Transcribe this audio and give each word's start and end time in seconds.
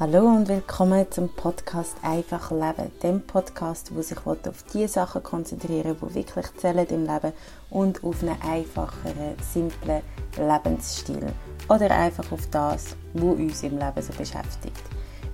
Hallo 0.00 0.20
und 0.20 0.48
willkommen 0.48 1.04
zum 1.10 1.28
Podcast 1.28 1.94
Einfach 2.00 2.50
Leben, 2.50 2.90
dem 3.02 3.20
Podcast, 3.20 3.94
wo 3.94 4.00
sich 4.00 4.16
auf 4.24 4.64
die 4.72 4.88
Sachen 4.88 5.22
konzentrieren, 5.22 5.94
die 6.00 6.14
wirklich 6.14 6.46
zählen 6.56 6.86
im 6.86 7.04
Leben 7.04 7.34
und 7.68 8.02
auf 8.02 8.22
einen 8.22 8.40
einfacheren, 8.40 9.36
simplen 9.42 10.00
Lebensstil 10.38 11.26
oder 11.68 11.90
einfach 11.90 12.32
auf 12.32 12.48
das, 12.50 12.96
was 13.12 13.22
uns 13.22 13.62
im 13.62 13.78
Leben 13.78 14.00
so 14.00 14.14
beschäftigt. 14.14 14.82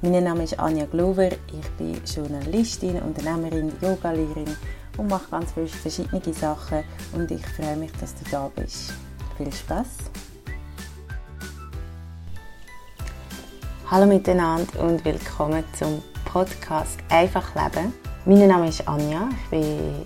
Mein 0.02 0.24
Name 0.24 0.42
ist 0.42 0.58
Anja 0.58 0.86
Glover, 0.86 1.30
ich 1.30 1.70
bin 1.78 2.00
Journalistin, 2.04 3.00
Unternehmerin, 3.00 3.70
Yogalehrerin 3.80 4.56
und 4.96 5.08
mache 5.08 5.30
ganz 5.30 5.52
verschiedene 5.52 6.34
Sachen 6.34 6.82
und 7.12 7.30
ich 7.30 7.46
freue 7.46 7.76
mich, 7.76 7.92
dass 8.00 8.16
du 8.16 8.28
da 8.32 8.50
bist. 8.56 8.92
Viel 9.36 9.52
Spaß! 9.52 9.86
Hallo 13.88 14.04
miteinander 14.04 14.80
und 14.80 15.04
willkommen 15.04 15.62
zum 15.78 16.02
Podcast 16.24 16.98
Einfach 17.08 17.54
Leben. 17.54 17.94
Mein 18.24 18.48
Name 18.48 18.66
ist 18.66 18.88
Anja, 18.88 19.28
ich 19.44 19.50
bin 19.50 20.04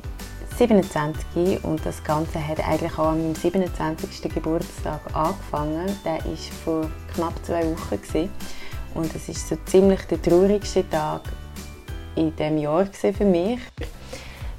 27 0.59 1.65
und 1.65 1.81
das 1.87 2.05
Ganze 2.05 2.47
hat 2.47 2.61
eigentlich 2.61 2.93
auch 2.99 3.07
an 3.07 3.23
meinem 3.23 3.35
27. 3.35 4.35
Geburtstag 4.35 5.01
angefangen. 5.15 5.87
Der 6.05 6.23
war 6.23 6.37
vor 6.63 6.91
knapp 7.15 7.33
zwei 7.43 7.63
Wochen 7.71 8.03
gewesen. 8.03 8.31
und 8.95 9.17
es 9.17 9.31
ist 9.31 9.49
so 9.49 9.57
ziemlich 9.65 10.03
der 10.03 10.21
traurigste 10.21 10.87
Tag 10.87 11.23
in 12.17 12.37
dem 12.37 12.59
Jahr 12.59 12.85
für 12.85 13.25
mich. 13.25 13.61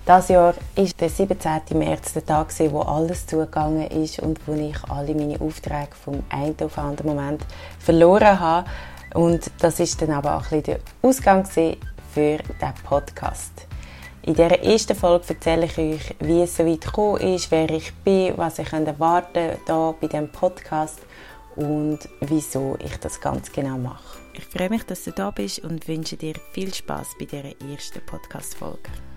Das 0.04 0.30
Jahr 0.30 0.56
ist 0.76 1.00
der 1.00 1.10
17. 1.10 1.62
März 1.78 2.14
der 2.14 2.26
Tag, 2.26 2.48
wo 2.72 2.82
alles 2.82 3.28
zugegangen 3.28 3.88
ist 3.92 4.18
und 4.18 4.40
wo 4.48 4.54
ich 4.54 4.84
alle 4.90 5.14
meine 5.14 5.40
Aufträge 5.40 5.96
vom 6.04 6.24
einen 6.30 6.56
auf 6.60 6.74
den 6.74 6.84
anderen 6.84 7.16
Moment 7.16 7.46
verloren 7.78 8.40
habe 8.40 8.68
und 9.14 9.52
das 9.60 9.80
ist 9.80 10.02
dann 10.02 10.12
aber 10.12 10.38
auch 10.38 10.52
ein 10.52 10.64
der 10.64 10.80
Ausgang 11.02 11.46
für 11.46 11.78
diesen 12.14 12.74
Podcast. 12.84 13.68
In 14.24 14.36
dieser 14.36 14.64
ersten 14.64 14.96
Folge 14.96 15.26
erzähle 15.30 15.66
ich 15.66 15.78
euch, 15.78 16.16
wie 16.20 16.42
es 16.42 16.56
so 16.56 16.66
weit 16.66 16.82
gekommen 16.82 17.22
ist, 17.22 17.50
wer 17.50 17.70
ich 17.72 17.92
bin, 18.04 18.38
was 18.38 18.60
ich 18.60 18.72
erwarten 18.72 19.58
kann 19.66 19.96
bei 20.00 20.08
diesem 20.08 20.30
Podcast 20.32 21.00
und 21.56 22.00
wieso 22.20 22.78
ich 22.84 22.98
das 22.98 23.20
ganz 23.20 23.52
genau 23.52 23.78
mache. 23.78 24.20
Ich 24.34 24.46
freue 24.46 24.70
mich, 24.70 24.84
dass 24.84 25.04
du 25.04 25.12
da 25.12 25.32
bist 25.32 25.60
und 25.60 25.88
wünsche 25.88 26.18
dir 26.18 26.36
viel 26.54 26.74
Spaß 26.74 27.16
bei 27.20 27.26
dieser 27.26 27.60
ersten 27.72 28.06
Podcast-Folge. 28.06 29.11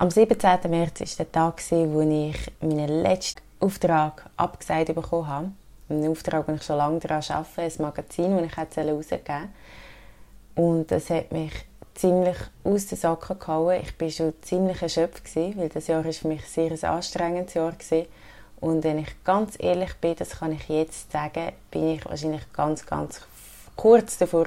Am 0.00 0.10
17. 0.10 0.70
März 0.70 1.00
war 1.00 1.06
der 1.18 1.30
Tag, 1.30 1.62
wo 1.70 2.00
ich 2.00 2.50
meinen 2.62 3.02
letzten 3.02 3.42
Auftrag 3.58 4.30
abgesagt 4.38 4.94
bekommen 4.94 5.28
habe. 5.28 5.52
Einen 5.90 6.10
Auftrag, 6.10 6.46
den 6.46 6.54
ich 6.54 6.62
schon 6.62 6.78
lange 6.78 7.00
daran 7.00 7.22
arbeite, 7.28 7.60
ein 7.60 7.82
Magazin, 7.82 8.34
das 8.34 8.46
ich 8.46 8.56
herausgeben 8.56 8.94
wollte. 8.96 9.48
Und 10.54 10.90
das 10.90 11.10
hat 11.10 11.30
mich 11.32 11.52
ziemlich 11.94 12.38
aus 12.64 12.86
den 12.86 12.96
Socken 12.96 13.38
gehauen. 13.38 13.82
Ich 13.82 14.00
war 14.00 14.08
schon 14.08 14.32
ziemlich 14.40 14.80
erschöpft, 14.80 15.36
weil 15.36 15.68
das 15.68 15.86
Jahr 15.86 16.02
war 16.02 16.12
für 16.14 16.28
mich 16.28 16.46
sehr 16.46 16.72
ein 16.72 16.82
anstrengendes 16.82 17.52
Jahr 17.52 17.74
war. 17.90 18.04
Und 18.62 18.82
wenn 18.82 19.00
ich 19.00 19.22
ganz 19.22 19.56
ehrlich 19.58 19.92
bin, 19.96 20.16
das 20.16 20.30
kann 20.30 20.52
ich 20.52 20.66
jetzt 20.66 21.12
sagen, 21.12 21.52
bin 21.70 21.96
ich 21.96 22.06
wahrscheinlich 22.06 22.50
ganz, 22.54 22.86
ganz 22.86 23.20
kurz 23.76 24.16
davor 24.16 24.46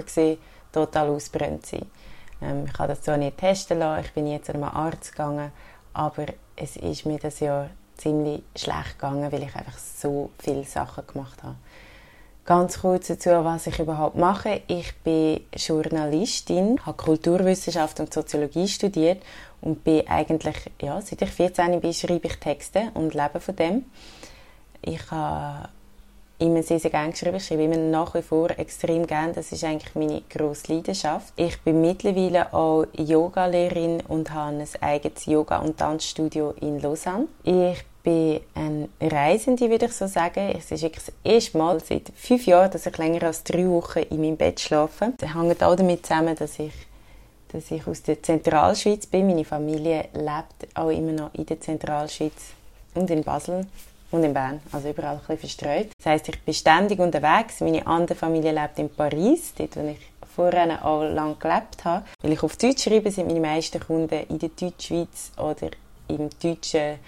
total 0.71 1.09
ausbrennt 1.09 1.67
zu 1.67 1.75
sein. 1.75 1.85
Ähm, 2.43 2.65
ich 2.71 2.77
habe 2.77 2.89
das 2.89 3.01
zwar 3.01 3.17
nicht 3.17 3.37
testen 3.37 3.79
lassen, 3.79 4.05
ich 4.05 4.13
bin 4.13 4.27
jetzt 4.27 4.47
zu 4.47 4.53
einem 4.53 4.63
Arzt 4.63 5.11
gegangen, 5.11 5.51
aber 5.93 6.25
es 6.55 6.75
ist 6.75 7.05
mir 7.05 7.19
das 7.19 7.39
Jahr 7.39 7.69
ziemlich 7.97 8.43
schlecht 8.55 8.99
gegangen, 8.99 9.31
weil 9.31 9.43
ich 9.43 9.55
einfach 9.55 9.77
so 9.77 10.31
viele 10.39 10.63
Sachen 10.63 11.05
gemacht 11.07 11.43
habe. 11.43 11.55
Ganz 12.45 12.81
kurz 12.81 13.07
dazu, 13.07 13.29
was 13.29 13.67
ich 13.67 13.79
überhaupt 13.79 14.17
mache. 14.17 14.63
Ich 14.67 14.93
bin 14.97 15.39
Journalistin, 15.55 16.77
habe 16.85 16.97
Kulturwissenschaft 16.97 18.01
und 18.01 18.13
Soziologie 18.13 18.67
studiert 18.67 19.23
und 19.61 19.85
bin 19.85 20.05
eigentlich, 20.09 20.57
ja, 20.81 20.99
seit 20.99 21.21
ich 21.21 21.29
14 21.29 21.79
bin, 21.79 21.93
schreibe 21.93 22.27
ich 22.27 22.35
Texte 22.39 22.91
und 22.95 23.13
lebe 23.13 23.39
von 23.39 23.55
dem. 23.55 23.85
Ich 24.81 25.09
habe 25.09 25.69
immer 26.43 26.61
sehr, 26.61 26.79
sehr 26.79 26.91
gerne 26.91 27.11
geschrieben. 27.11 27.37
Ich 27.37 27.45
schreibe 27.45 27.63
immer 27.63 27.77
nach 27.77 28.13
wie 28.13 28.21
vor 28.21 28.49
extrem 28.57 29.07
gerne. 29.07 29.33
Das 29.33 29.51
ist 29.51 29.63
eigentlich 29.63 29.95
meine 29.95 30.21
grosse 30.29 30.73
Leidenschaft. 30.73 31.33
Ich 31.35 31.59
bin 31.61 31.81
mittlerweile 31.81 32.53
auch 32.53 32.85
Yoga-Lehrerin 32.93 34.01
und 34.07 34.31
habe 34.33 34.57
ein 34.57 34.67
eigenes 34.81 35.25
Yoga- 35.25 35.59
und 35.59 35.77
Tanzstudio 35.77 36.53
in 36.61 36.79
Lausanne. 36.79 37.27
Ich 37.43 37.83
bin 38.03 38.41
eine 38.53 38.89
Reisende, 39.01 39.69
würde 39.69 39.85
ich 39.85 39.93
so 39.93 40.07
sagen. 40.07 40.53
Es 40.57 40.71
ist 40.71 40.83
wirklich 40.83 41.05
das 41.05 41.13
erste 41.23 41.57
Mal 41.57 41.79
seit 41.79 42.11
fünf 42.15 42.45
Jahren, 42.45 42.71
dass 42.71 42.85
ich 42.85 42.97
länger 42.97 43.23
als 43.23 43.43
drei 43.43 43.67
Wochen 43.67 43.99
in 43.99 44.19
meinem 44.19 44.37
Bett 44.37 44.59
schlafe. 44.59 45.13
Das 45.17 45.33
hängt 45.33 45.63
auch 45.63 45.75
damit 45.75 46.05
zusammen, 46.05 46.35
dass 46.35 46.59
ich 46.59 46.73
dass 47.53 47.69
ich 47.69 47.85
aus 47.85 48.01
der 48.01 48.21
Zentralschweiz 48.21 49.05
bin. 49.05 49.27
Meine 49.27 49.45
Familie 49.45 50.05
lebt 50.13 50.75
auch 50.75 50.89
immer 50.89 51.11
noch 51.11 51.33
in 51.35 51.45
der 51.45 51.61
Zentralschweiz 51.61 52.33
und 52.95 53.11
in 53.11 53.23
Basel 53.23 53.67
und 54.13 54.23
in 54.23 54.33
Bern, 54.33 54.61
also 54.71 54.89
überall 54.89 55.15
ein 55.15 55.19
bisschen 55.19 55.37
verstreut. 55.39 55.87
Das 55.97 56.05
heisst, 56.05 56.29
ich 56.29 56.39
bin 56.41 56.53
ständig 56.53 56.99
unterwegs. 56.99 57.61
Meine 57.61 57.85
andere 57.87 58.15
Familie 58.15 58.51
lebt 58.51 58.77
in 58.77 58.89
Paris, 58.89 59.53
dort, 59.57 59.75
wo 59.75 59.87
ich 59.87 59.97
vorher 60.35 60.85
auch 60.85 61.03
lange 61.03 61.35
gelebt 61.35 61.83
habe. 61.83 62.05
Weil 62.21 62.33
ich 62.33 62.43
auf 62.43 62.55
Deutsch 62.55 62.83
schreibe, 62.83 63.09
sind 63.09 63.27
meine 63.27 63.39
meisten 63.39 63.79
Kunden 63.79 64.23
in 64.29 64.37
der 64.37 64.49
Deutschschweiz 64.49 65.31
oder 65.37 65.71
im 66.07 66.29
deutschen 66.41 66.99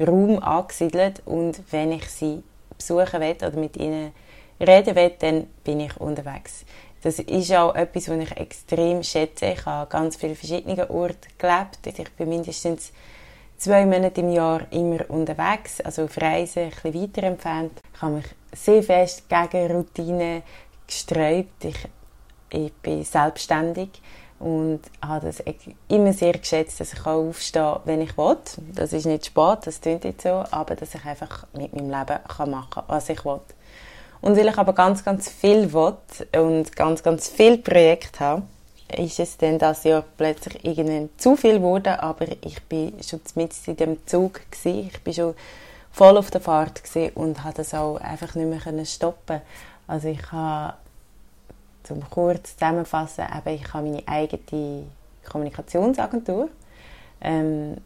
Raum 0.00 0.42
angesiedelt. 0.42 1.22
Und 1.26 1.60
wenn 1.70 1.92
ich 1.92 2.08
sie 2.08 2.42
besuchen 2.74 3.20
will 3.20 3.36
oder 3.36 3.56
mit 3.58 3.76
ihnen 3.76 4.12
reden 4.58 4.96
will, 4.96 5.12
dann 5.18 5.46
bin 5.62 5.80
ich 5.80 5.96
unterwegs. 6.00 6.64
Das 7.02 7.18
ist 7.18 7.52
auch 7.52 7.74
etwas, 7.74 8.08
was 8.08 8.18
ich 8.18 8.36
extrem 8.36 9.02
schätze. 9.02 9.46
Ich 9.46 9.66
habe 9.66 9.90
ganz 9.90 10.16
viele 10.16 10.34
verschiedene 10.34 10.88
Orte 10.88 11.28
gelebt. 11.36 11.86
Ich 11.86 12.12
bin 12.12 12.30
mindestens 12.30 12.92
zwei 13.58 13.86
Monate 13.86 14.20
im 14.20 14.32
Jahr 14.32 14.62
immer 14.70 15.08
unterwegs, 15.08 15.80
also 15.80 16.04
auf 16.04 16.20
Reisen, 16.20 16.64
ein 16.64 16.70
bisschen 16.70 17.02
weiter 17.02 17.22
entfernt. 17.24 17.80
Ich 17.94 18.02
habe 18.02 18.14
mich 18.14 18.26
sehr 18.52 18.82
fest 18.82 19.24
gegen 19.28 19.72
Routine 19.72 20.42
gesträubt. 20.86 21.64
Ich, 21.64 21.88
ich 22.50 22.72
bin 22.74 23.04
selbstständig 23.04 23.90
und 24.38 24.80
habe 25.02 25.26
das 25.26 25.42
immer 25.88 26.12
sehr 26.12 26.34
geschätzt, 26.34 26.80
dass 26.80 26.92
ich 26.92 27.06
aufstehen 27.06 27.62
kann, 27.62 27.80
wenn 27.84 28.02
ich 28.02 28.16
will. 28.18 28.36
Das 28.74 28.92
ist 28.92 29.06
nicht 29.06 29.26
spät, 29.26 29.58
das 29.64 29.80
klingt 29.80 30.04
nicht 30.04 30.22
so, 30.22 30.44
aber 30.50 30.76
dass 30.76 30.94
ich 30.94 31.04
einfach 31.04 31.46
mit 31.54 31.74
meinem 31.74 31.90
Leben 31.90 32.18
kann 32.28 32.50
machen 32.50 32.70
kann, 32.70 32.84
was 32.88 33.08
ich 33.08 33.24
will. 33.24 33.40
Und 34.20 34.36
weil 34.36 34.48
ich 34.48 34.58
aber 34.58 34.72
ganz, 34.72 35.04
ganz 35.04 35.28
viel 35.28 35.72
will 35.72 35.96
und 36.36 36.74
ganz, 36.74 37.02
ganz 37.02 37.28
viele 37.28 37.58
Projekte 37.58 38.20
habe, 38.20 38.42
ist 38.94 39.18
es 39.18 39.36
dann 39.36 39.58
das 39.58 39.84
Jahr 39.84 40.04
plötzlich 40.16 40.64
irgendwann 40.64 41.10
zu 41.16 41.36
viel 41.36 41.54
geworden, 41.54 41.94
aber 41.94 42.26
ich 42.42 42.62
bin 42.64 42.92
schon 43.02 43.20
mit 43.34 43.52
in 43.66 43.76
dem 43.76 44.06
Zug 44.06 44.40
gewesen. 44.50 44.90
ich 44.92 45.00
bin 45.02 45.14
schon 45.14 45.34
voll 45.90 46.16
auf 46.16 46.30
der 46.30 46.40
Fahrt 46.40 46.82
und 47.14 47.42
habe 47.42 47.54
das 47.54 47.74
auch 47.74 47.96
einfach 47.96 48.34
nicht 48.34 48.48
mehr 48.48 48.60
können 48.60 48.86
stoppen. 48.86 49.40
Also 49.86 50.08
ich 50.08 50.30
habe 50.30 50.74
zum 51.82 52.08
kurz 52.10 52.56
zusammenfassen, 52.56 53.24
eben, 53.24 53.54
ich 53.54 53.72
habe 53.72 53.88
meine 53.88 54.06
eigene 54.06 54.84
Kommunikationsagentur, 55.24 56.48
ähm, 57.20 57.76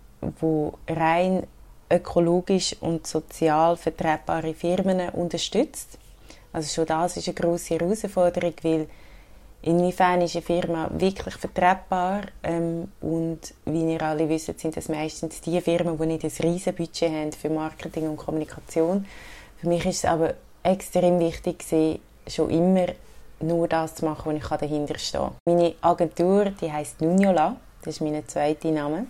wo 0.41 0.75
rein 0.88 1.47
ökologisch 1.91 2.77
und 2.81 3.06
sozial 3.06 3.77
vertretbare 3.77 4.55
Firmen 4.55 5.11
unterstützt. 5.11 5.99
Also 6.53 6.69
schon 6.69 6.87
das 6.87 7.17
ist 7.17 7.28
eine 7.28 7.34
große 7.34 7.78
Herausforderung, 7.78 8.55
weil 8.62 8.87
Inwiefern 9.62 10.22
ist 10.22 10.37
eine 10.37 10.43
Firma 10.43 10.91
wirklich 10.93 11.34
vertretbar? 11.34 12.22
Ähm, 12.43 12.91
und 13.00 13.41
wie 13.66 13.93
ihr 13.93 14.03
alle 14.03 14.28
wisst, 14.28 14.59
sind 14.59 14.76
das 14.76 14.88
meistens 14.88 15.40
die 15.43 15.61
Firmen, 15.61 15.99
die 15.99 16.06
nicht 16.06 16.25
ein 16.25 16.50
riesen 16.50 16.75
Budget 16.75 17.11
haben 17.11 17.32
für 17.32 17.50
Marketing 17.50 18.08
und 18.08 18.17
Kommunikation. 18.17 19.05
Für 19.58 19.69
mich 19.69 19.84
ist 19.84 19.99
es 19.99 20.05
aber 20.06 20.34
extrem 20.62 21.19
wichtig, 21.20 21.58
gewesen, 21.58 22.00
schon 22.26 22.50
immer 22.50 22.87
nur 23.40 23.69
das 23.69 23.94
zu 23.96 24.05
machen, 24.05 24.32
wo 24.32 24.37
ich 24.37 24.44
dahinter 24.44 24.99
stehe. 24.99 25.32
Meine 25.46 25.75
Agentur, 25.81 26.46
die 26.46 26.73
heißt 26.73 27.00
Nuniola, 27.00 27.56
das 27.82 27.96
ist 27.96 28.00
mein 28.00 28.26
zweiter 28.26 28.70
Name. 28.70 29.06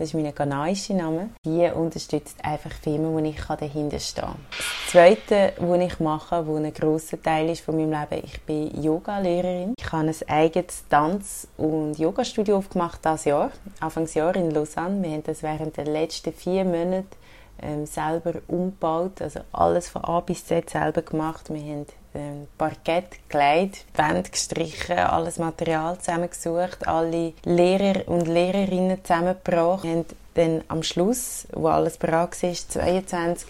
Das 0.00 0.08
ist 0.08 0.14
mein 0.14 0.34
ghanaischer 0.34 0.94
Name. 0.94 1.28
Die 1.44 1.70
unterstützt 1.70 2.42
einfach 2.42 2.72
Firmen, 2.72 3.12
wo 3.12 3.18
ich 3.18 3.38
dahinter 3.38 3.98
stehe. 3.98 4.28
Das 4.48 4.92
Zweite, 4.92 5.52
was 5.58 5.78
ich 5.78 6.00
mache, 6.00 6.46
wo 6.46 6.56
ein 6.56 6.72
grosser 6.72 7.20
Teil 7.20 7.50
ist 7.50 7.60
von 7.60 7.76
meinem 7.76 7.90
Leben, 7.90 8.24
ich 8.24 8.40
bin 8.40 8.82
Yoga-Lehrerin. 8.82 9.74
Ich 9.78 9.92
habe 9.92 10.06
ein 10.06 10.14
eigenes 10.26 10.88
Tanz- 10.88 11.48
und 11.58 11.98
Yoga-Studio 11.98 12.56
aufgemacht 12.56 13.04
dieses 13.04 13.26
Jahr, 13.26 13.50
Anfangsjahr 13.80 14.34
in 14.36 14.52
Lausanne. 14.52 15.02
Wir 15.02 15.10
haben 15.10 15.22
das 15.22 15.42
während 15.42 15.76
der 15.76 15.84
letzten 15.84 16.32
vier 16.32 16.64
Monate 16.64 17.04
ähm, 17.60 17.84
selber 17.84 18.40
umgebaut, 18.48 19.20
also 19.20 19.40
alles 19.52 19.90
von 19.90 20.02
A 20.02 20.20
bis 20.20 20.46
Z 20.46 20.70
selber 20.70 21.02
gemacht. 21.02 21.52
Wir 21.52 21.60
haben 21.60 21.84
ähm, 22.14 22.48
Parkett 22.58 23.18
gelegt, 23.28 23.84
Wände 23.94 24.30
gestrichen, 24.30 24.98
alles 24.98 25.38
Material 25.38 25.98
zusammengesucht, 25.98 26.86
alle 26.86 27.32
Lehrer 27.44 28.08
und 28.08 28.26
Lehrerinnen 28.26 29.04
zusammengebracht. 29.04 29.84
Wir 29.84 29.90
haben 29.90 30.04
dann 30.34 30.64
am 30.68 30.82
Schluss, 30.82 31.46
wo 31.52 31.68
alles 31.68 31.98
bereit 31.98 32.42
war, 32.42 32.52
22 32.52 33.48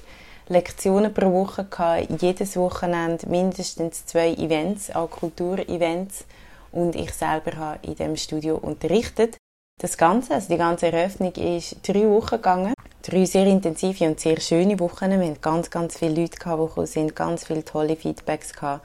Lektionen 0.48 1.14
pro 1.14 1.32
Woche 1.32 1.64
gehabt, 1.64 2.20
jedes 2.20 2.56
Wochenende 2.56 3.28
mindestens 3.28 4.04
zwei 4.06 4.32
Events, 4.32 4.94
auch 4.94 5.08
Kulturevents 5.08 6.24
und 6.72 6.96
ich 6.96 7.12
selber 7.12 7.56
habe 7.56 7.86
in 7.86 7.94
dem 7.94 8.16
Studio 8.16 8.56
unterrichtet. 8.56 9.36
Das 9.80 9.96
Ganze, 9.96 10.34
also 10.34 10.48
die 10.48 10.58
ganze 10.58 10.92
Eröffnung, 10.92 11.32
ist 11.32 11.76
drei 11.86 12.08
Wochen 12.08 12.36
gegangen. 12.36 12.74
Drei 13.02 13.24
sehr 13.24 13.46
intensive 13.46 14.04
und 14.06 14.20
sehr 14.20 14.38
schöne 14.40 14.78
Wochen. 14.78 15.10
Wir 15.10 15.18
hatten 15.18 15.40
ganz, 15.40 15.70
ganz 15.70 15.96
viele 15.96 16.20
Leute, 16.20 16.32
die 16.32 16.38
gekommen 16.38 16.86
sind, 16.86 17.16
ganz 17.16 17.46
viele 17.46 17.64
tolle 17.64 17.96
Feedbacks 17.96 18.52
gehabt. 18.52 18.84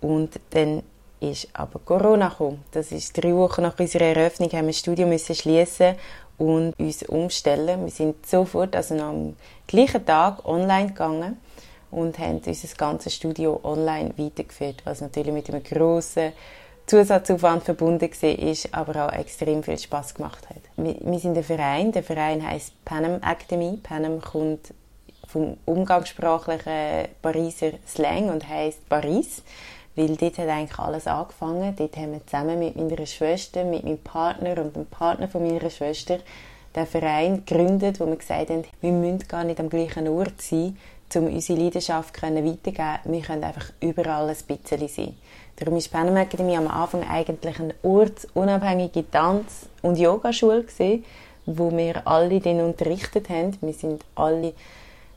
Und 0.00 0.38
dann 0.50 0.84
ist 1.18 1.48
aber 1.52 1.80
Corona 1.80 2.28
gekommen. 2.28 2.62
Das 2.70 2.92
ist 2.92 3.16
drei 3.16 3.34
Wochen 3.34 3.62
nach 3.62 3.76
unserer 3.76 4.04
Eröffnung, 4.04 4.50
haben 4.52 4.66
wir 4.66 4.72
das 4.72 4.78
Studio 4.78 5.04
müssen 5.04 5.34
schließen 5.34 5.96
und 6.38 6.78
uns 6.78 7.02
umstellen. 7.02 7.84
Wir 7.84 7.90
sind 7.90 8.24
sofort, 8.24 8.76
also 8.76 8.94
am 8.94 9.34
gleichen 9.66 10.06
Tag, 10.06 10.44
online 10.46 10.88
gegangen 10.88 11.36
und 11.90 12.20
haben 12.20 12.40
unser 12.46 12.76
ganzes 12.76 13.16
Studio 13.16 13.58
online 13.64 14.12
weitergeführt, 14.16 14.82
was 14.84 15.00
natürlich 15.00 15.32
mit 15.32 15.48
einem 15.50 15.64
grossen 15.64 16.32
Zusatzaufwand 16.90 17.62
verbunden 17.62 18.10
war, 18.10 18.80
aber 18.80 19.06
auch 19.06 19.12
extrem 19.12 19.62
viel 19.62 19.78
Spaß 19.78 20.14
gemacht 20.14 20.48
hat. 20.50 20.62
Wir, 20.76 20.96
wir 21.00 21.18
sind 21.18 21.36
ein 21.36 21.44
Verein, 21.44 21.92
der 21.92 22.02
Verein 22.02 22.46
heißt 22.46 22.84
Panem 22.84 23.22
Academy. 23.22 23.78
Panem 23.82 24.20
kommt 24.20 24.74
vom 25.28 25.56
umgangssprachlichen 25.66 27.08
Pariser 27.22 27.72
Slang 27.86 28.30
und 28.30 28.48
heißt 28.48 28.88
Paris 28.88 29.42
weil 29.96 30.16
dort 30.16 30.38
hat 30.38 30.48
eigentlich 30.48 30.78
alles 30.78 31.06
angefangen. 31.06 31.74
Dort 31.76 31.96
haben 31.96 32.12
wir 32.12 32.26
zusammen 32.26 32.58
mit 32.58 32.76
meiner 32.76 33.06
Schwester, 33.06 33.64
mit 33.64 33.84
meinem 33.84 33.98
Partner 33.98 34.60
und 34.62 34.76
dem 34.76 34.86
Partner 34.86 35.28
von 35.28 35.46
meiner 35.46 35.68
Schwester 35.68 36.18
den 36.74 36.86
Verein 36.86 37.44
gegründet, 37.44 38.00
wo 38.00 38.06
wir 38.06 38.16
gesagt 38.16 38.50
haben, 38.50 38.64
wir 38.80 38.92
müssen 38.92 39.26
gar 39.26 39.44
nicht 39.44 39.58
am 39.58 39.68
gleichen 39.68 40.08
Ort 40.08 40.40
sein, 40.40 40.76
um 41.16 41.26
unsere 41.26 41.60
Leidenschaft 41.60 42.22
weiterzugeben. 42.22 42.98
Wir 43.04 43.22
können 43.22 43.44
einfach 43.44 43.72
überall 43.80 44.28
ein 44.28 44.36
bisschen 44.46 44.88
sein. 44.88 45.16
Darum 45.60 45.74
war 45.74 45.82
Panem 45.92 46.16
Academy 46.16 46.56
am 46.56 46.68
Anfang 46.68 47.06
eigentlich 47.06 47.60
eine 47.60 47.74
ortsunabhängige 47.82 49.10
Tanz- 49.10 49.66
und 49.82 49.98
Yogaschule 49.98 50.62
gewesen, 50.62 51.04
wo 51.44 51.70
wir 51.70 52.06
alle 52.06 52.40
dann 52.40 52.62
unterrichtet 52.62 53.28
haben. 53.28 53.58
Wir 53.60 53.74
sind 53.74 54.02
alle, 54.14 54.54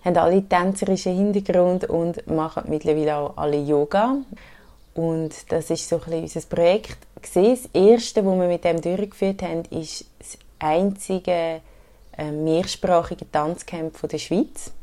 haben 0.03 0.17
alle 0.17 0.43
tänzerischen 0.45 1.15
Hintergrund 1.15 1.85
und 1.85 2.27
machen 2.27 2.63
mittlerweile 2.67 3.15
auch 3.15 3.37
alle 3.37 3.57
Yoga. 3.57 4.17
Und 4.93 5.33
das 5.49 5.69
ist 5.69 5.87
so 5.87 6.01
ein 6.07 6.23
unser 6.23 6.41
Projekt. 6.41 6.97
Das 7.21 7.69
erste, 7.73 8.21
das 8.21 8.35
wir 8.35 8.47
mit 8.47 8.65
dem 8.65 8.81
durchgeführt 8.81 9.43
haben, 9.43 9.63
ist 9.69 10.05
das 10.19 10.37
einzige 10.59 11.61
äh, 12.17 12.31
mehrsprachige 12.31 13.31
Tanzcamp 13.31 13.97
der 14.09 14.17
Schweiz. 14.17 14.73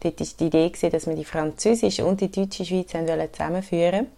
Dort 0.00 0.20
war 0.20 0.26
die 0.38 0.44
Idee, 0.44 0.90
dass 0.90 1.06
wir 1.06 1.16
die 1.16 1.24
französische 1.24 2.04
und 2.04 2.20
die 2.20 2.30
deutsche 2.30 2.66
Schweiz 2.66 2.90
zusammenführen 2.90 4.08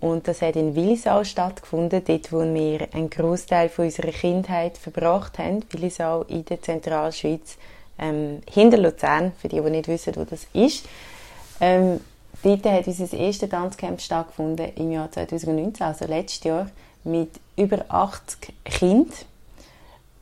Und 0.00 0.26
das 0.28 0.40
hat 0.42 0.56
in 0.56 0.74
Willisau 0.74 1.24
stattgefunden, 1.24 2.02
dort, 2.04 2.32
wo 2.32 2.40
wir 2.40 2.88
einen 2.94 3.10
Großteil 3.10 3.68
von 3.68 3.84
unserer 3.84 4.12
Kindheit 4.12 4.78
verbracht 4.78 5.38
haben. 5.38 5.64
Willisau 5.70 6.22
in 6.22 6.44
der 6.46 6.62
Zentralschweiz, 6.62 7.58
ähm, 7.98 8.40
hinter 8.50 8.78
Luzern, 8.78 9.32
für 9.38 9.48
die, 9.48 9.60
die 9.60 9.70
nicht 9.70 9.88
wissen, 9.88 10.16
wo 10.16 10.24
das 10.24 10.46
ist. 10.54 10.86
Ähm, 11.60 12.00
Dort 12.42 12.64
hat 12.64 12.86
unser 12.86 13.16
erstes 13.16 13.50
Tanzcamp 13.50 14.00
stattgefunden 14.00 14.72
im 14.76 14.92
Jahr 14.92 15.10
2019, 15.12 15.86
also 15.86 16.06
letztes 16.06 16.44
Jahr, 16.44 16.70
mit 17.04 17.28
über 17.56 17.84
80 17.88 18.54
Kindern. 18.64 19.12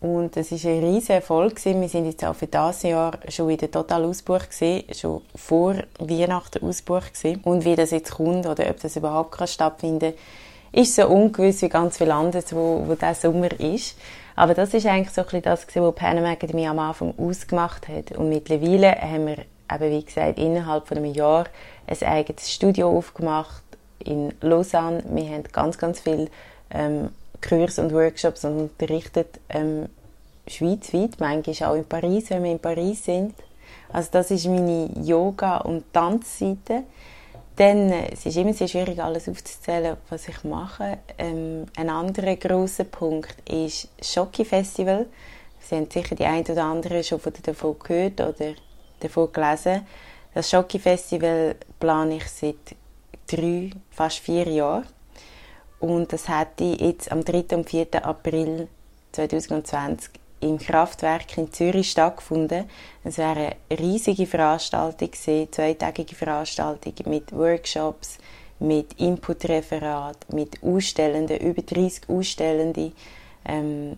Und 0.00 0.36
es 0.36 0.52
war 0.52 0.70
ein 0.70 0.84
riesiger 0.84 1.14
Erfolg. 1.14 1.64
Wir 1.64 1.88
sind 1.88 2.06
jetzt 2.06 2.24
auch 2.24 2.34
für 2.34 2.46
dieses 2.46 2.82
Jahr 2.82 3.18
schon 3.28 3.48
wieder 3.48 3.68
total 3.70 4.04
ausgebucht 4.04 4.50
schon 4.92 5.22
vor 5.34 5.74
Weihnachten 5.98 6.64
ausgebucht 6.64 7.12
Und 7.42 7.64
wie 7.64 7.74
das 7.74 7.90
jetzt 7.90 8.12
kommt 8.12 8.46
oder 8.46 8.70
ob 8.70 8.80
das 8.80 8.94
überhaupt 8.94 9.32
kann 9.32 9.48
stattfinden 9.48 10.12
kann, 10.12 10.82
ist 10.82 10.94
so 10.94 11.08
ungewiss 11.08 11.62
wie 11.62 11.68
ganz 11.68 11.98
viel 11.98 12.12
anderes, 12.12 12.54
wo, 12.54 12.84
wo 12.86 12.94
dieser 12.94 13.14
Sommer 13.14 13.58
ist. 13.58 13.96
Aber 14.36 14.54
das 14.54 14.72
ist 14.72 14.86
eigentlich 14.86 15.10
so 15.10 15.22
ein 15.22 15.24
bisschen 15.24 15.42
das, 15.42 15.66
was 15.74 15.94
Panam 15.96 16.24
Academy 16.24 16.68
am 16.68 16.78
Anfang 16.78 17.12
ausgemacht 17.18 17.88
hat. 17.88 18.12
Und 18.12 18.28
mittlerweile 18.28 18.92
haben 18.92 19.26
wir 19.26 19.38
eben 19.38 19.90
wie 19.90 20.04
gesagt, 20.04 20.38
innerhalb 20.38 20.86
von 20.86 20.98
einem 20.98 21.12
Jahr 21.12 21.46
ein 21.88 22.06
eigenes 22.06 22.52
Studio 22.52 22.96
aufgemacht 22.96 23.64
in 23.98 24.32
Lausanne. 24.40 25.02
Wir 25.10 25.28
haben 25.30 25.42
ganz, 25.50 25.76
ganz 25.76 25.98
viele 25.98 26.28
ähm, 26.70 27.10
Kurse 27.46 27.82
und 27.82 27.92
Workshops 27.92 28.44
und 28.44 28.58
unterrichtet 28.58 29.40
ähm, 29.48 29.88
schweizweit, 30.46 31.18
manchmal 31.18 31.70
auch 31.70 31.74
in 31.74 31.84
Paris, 31.84 32.30
wenn 32.30 32.44
wir 32.44 32.52
in 32.52 32.58
Paris 32.58 33.04
sind. 33.04 33.34
Also 33.92 34.08
das 34.12 34.30
ist 34.30 34.46
meine 34.46 34.90
Yoga- 35.02 35.58
und 35.58 35.92
Tanzseite. 35.92 36.84
Dann, 37.56 37.90
äh, 37.90 38.12
es 38.12 38.24
ist 38.24 38.36
immer 38.36 38.52
sehr 38.52 38.68
schwierig, 38.68 39.00
alles 39.00 39.28
aufzuzählen, 39.28 39.96
was 40.10 40.28
ich 40.28 40.44
mache. 40.44 40.98
Ähm, 41.18 41.66
ein 41.76 41.90
anderer 41.90 42.36
großer 42.36 42.84
Punkt 42.84 43.36
ist 43.48 43.88
Schocki 44.02 44.44
Festival. 44.44 45.06
Sie 45.60 45.76
haben 45.76 45.90
sicher 45.90 46.14
die 46.14 46.24
ein 46.24 46.44
oder 46.44 46.64
andere 46.64 47.02
schon 47.04 47.20
davon 47.42 47.76
gehört 47.78 48.20
oder 48.20 48.54
davon 49.00 49.32
gelesen. 49.32 49.86
Das 50.34 50.50
Schoki-Festival 50.50 51.56
plane 51.80 52.16
ich 52.16 52.28
seit 52.28 52.76
drei, 53.26 53.70
fast 53.90 54.18
vier 54.18 54.48
Jahren. 54.48 54.86
Und 55.80 56.12
das 56.12 56.28
hätte 56.28 56.64
jetzt 56.64 57.12
am 57.12 57.24
3. 57.24 57.56
und 57.56 57.68
4. 57.68 58.04
April 58.04 58.68
2020 59.12 60.10
im 60.40 60.58
Kraftwerk 60.58 61.36
in 61.36 61.52
Zürich 61.52 61.90
stattgefunden. 61.90 62.64
Es 63.04 63.18
wäre 63.18 63.56
eine 63.70 63.78
riesige 63.78 64.26
Veranstaltung 64.26 65.10
gewesen, 65.10 65.52
zweitägige 65.52 66.14
Veranstaltung 66.14 66.94
mit 67.06 67.32
Workshops, 67.32 68.18
mit 68.60 68.94
Inputreferat, 69.00 70.32
mit 70.32 70.62
Ausstellenden, 70.62 71.38
über 71.38 71.62
30 71.62 72.08
Ausstellende, 72.08 72.92
ähm, 73.44 73.96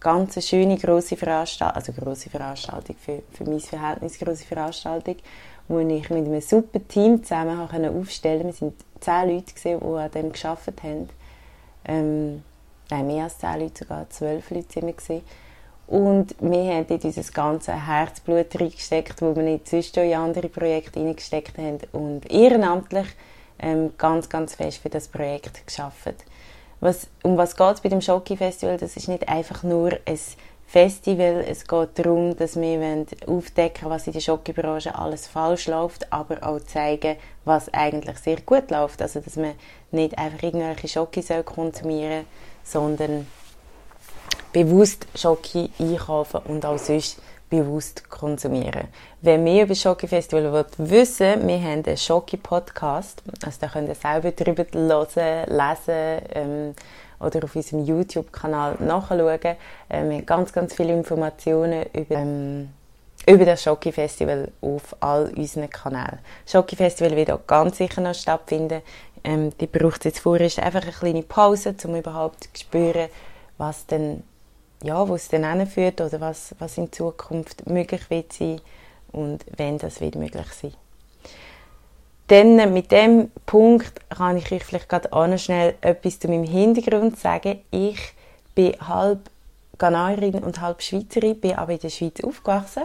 ganz 0.00 0.46
schöne 0.46 0.76
große 0.76 1.16
Veranstaltung, 1.16 1.76
also 1.76 1.92
große 1.92 2.30
Veranstaltung 2.30 2.96
für, 2.96 3.22
für 3.32 3.44
mein 3.44 3.60
Verhältnis 3.60 4.18
große 4.18 4.44
Veranstaltung, 4.44 5.16
wo 5.68 5.78
ich 5.78 6.10
mit 6.10 6.26
einem 6.26 6.40
super 6.40 6.80
Team 6.86 7.22
zusammen 7.22 7.60
aufstellen. 7.60 8.46
Wir 8.46 8.52
sind 8.52 8.74
zehn 9.00 9.28
Leute 9.28 9.52
gesehen, 9.52 9.80
die 9.80 9.86
an 9.86 10.10
dem 10.10 10.32
geschafft 10.32 10.82
haben. 10.82 11.08
Ähm, 11.84 12.42
nein, 12.90 13.06
mehr 13.06 13.24
als 13.24 13.38
zehn 13.38 13.60
Leute, 13.60 13.84
sogar 13.84 14.08
zwölf 14.10 14.50
Leute 14.50 14.72
sind 14.72 14.86
wir 14.86 14.92
gesehen. 14.94 15.22
Und 15.86 16.34
wir 16.40 16.74
haben 16.74 16.86
dort 16.86 17.04
unser 17.04 17.32
ganzes 17.32 17.74
Herzblut 17.74 18.60
reingesteckt, 18.60 19.22
wo 19.22 19.34
wir 19.34 19.42
nicht 19.42 19.68
sonst 19.68 19.96
in 19.96 20.14
andere 20.14 20.48
Projekte 20.48 21.00
reingesteckt 21.00 21.56
haben 21.56 21.78
und 21.92 22.30
ehrenamtlich 22.30 23.06
ähm, 23.58 23.92
ganz, 23.96 24.28
ganz 24.28 24.54
fest 24.54 24.78
für 24.78 24.90
das 24.90 25.08
Projekt 25.08 25.66
geschafft 25.66 26.24
was, 26.80 27.08
um 27.22 27.36
was 27.36 27.56
geht 27.56 27.74
es 27.74 27.80
bei 27.80 27.88
dem 27.88 28.00
Schoki 28.00 28.36
Festival? 28.36 28.76
Das 28.76 28.96
ist 28.96 29.08
nicht 29.08 29.28
einfach 29.28 29.62
nur 29.62 29.92
ein 30.06 30.18
Festival. 30.68 31.42
Es 31.48 31.66
geht 31.66 31.98
darum, 31.98 32.36
dass 32.36 32.60
wir 32.60 33.06
aufdecken 33.26 33.88
was 33.88 34.06
in 34.06 34.12
der 34.12 34.20
Schokibranche 34.20 34.94
alles 34.94 35.26
falsch 35.26 35.66
läuft, 35.66 36.12
aber 36.12 36.46
auch 36.46 36.60
zeigen, 36.60 37.16
was 37.46 37.72
eigentlich 37.72 38.18
sehr 38.18 38.42
gut 38.42 38.70
läuft. 38.70 39.00
Also, 39.00 39.20
dass 39.20 39.36
man 39.36 39.54
nicht 39.92 40.18
einfach 40.18 40.42
irgendwelche 40.42 40.88
Schoki 40.88 41.24
konsumieren 41.42 42.26
soll, 42.62 42.82
sondern 42.82 43.26
bewusst 44.52 45.06
Schoki 45.14 45.70
einkaufen 45.78 46.42
und 46.44 46.66
auch 46.66 46.78
sonst 46.78 47.18
bewusst 47.48 48.10
konsumieren. 48.10 48.88
Wer 49.22 49.38
mehr 49.38 49.62
über 49.62 49.68
das 49.68 49.80
Schoki-Festival 49.80 50.66
wissen 50.76 51.48
wir 51.48 51.62
haben 51.62 51.82
einen 51.82 51.96
Schoki-Podcast. 51.96 53.22
Also 53.42 53.58
da 53.60 53.68
könnt 53.68 53.88
ihr 53.88 53.94
selber 53.94 54.32
drüber 54.32 54.66
hören, 54.74 55.44
lesen 55.48 56.22
ähm, 56.34 56.74
oder 57.20 57.44
auf 57.44 57.56
unserem 57.56 57.84
YouTube-Kanal 57.84 58.76
nachschauen. 58.80 59.56
Ähm, 59.90 60.10
wir 60.10 60.16
haben 60.18 60.26
ganz, 60.26 60.52
ganz 60.52 60.74
viele 60.74 60.92
Informationen 60.92 61.86
über, 61.92 62.14
ähm, 62.14 62.70
über 63.26 63.44
das 63.44 63.62
Schoki-Festival 63.62 64.50
auf 64.60 64.96
all 65.00 65.32
unseren 65.36 65.70
Kanälen. 65.70 66.18
Das 66.44 66.52
Schoki-Festival 66.52 67.16
wird 67.16 67.30
auch 67.30 67.46
ganz 67.46 67.78
sicher 67.78 68.00
noch 68.00 68.14
stattfinden. 68.14 68.82
Ähm, 69.24 69.52
die 69.58 69.66
braucht 69.66 70.04
jetzt 70.04 70.20
vorerst 70.20 70.60
einfach 70.60 70.82
eine 70.82 70.92
kleine 70.92 71.22
Pause, 71.22 71.74
um 71.84 71.96
überhaupt 71.96 72.44
zu 72.44 72.50
spüren, 72.64 73.08
was 73.56 73.86
denn 73.86 74.22
ja, 74.82 75.08
wo 75.08 75.14
es 75.14 75.28
dann 75.28 75.44
hinführt 75.44 76.00
oder 76.00 76.20
was, 76.20 76.54
was 76.58 76.78
in 76.78 76.92
Zukunft 76.92 77.66
möglich 77.68 78.10
wird 78.10 78.32
sein 78.32 78.60
und 79.12 79.44
wenn 79.56 79.78
das 79.78 80.00
wird 80.00 80.14
möglich 80.14 80.46
sein. 80.52 80.74
Dann 82.28 82.72
mit 82.74 82.92
dem 82.92 83.30
Punkt 83.46 84.08
kann 84.10 84.36
ich 84.36 84.52
euch 84.52 84.62
vielleicht 84.62 84.88
gerade 84.88 85.12
auch 85.12 85.26
noch 85.26 85.38
schnell 85.38 85.74
etwas 85.80 86.18
zu 86.18 86.28
meinem 86.28 86.44
Hintergrund 86.44 87.18
sagen. 87.18 87.60
Ich 87.70 87.98
bin 88.54 88.74
halb 88.86 89.30
Ghanaerin 89.78 90.34
und 90.44 90.60
halb 90.60 90.82
Schweizerin, 90.82 91.40
bin 91.40 91.54
aber 91.54 91.72
in 91.72 91.78
der 91.78 91.88
Schweiz 91.88 92.22
aufgewachsen. 92.22 92.82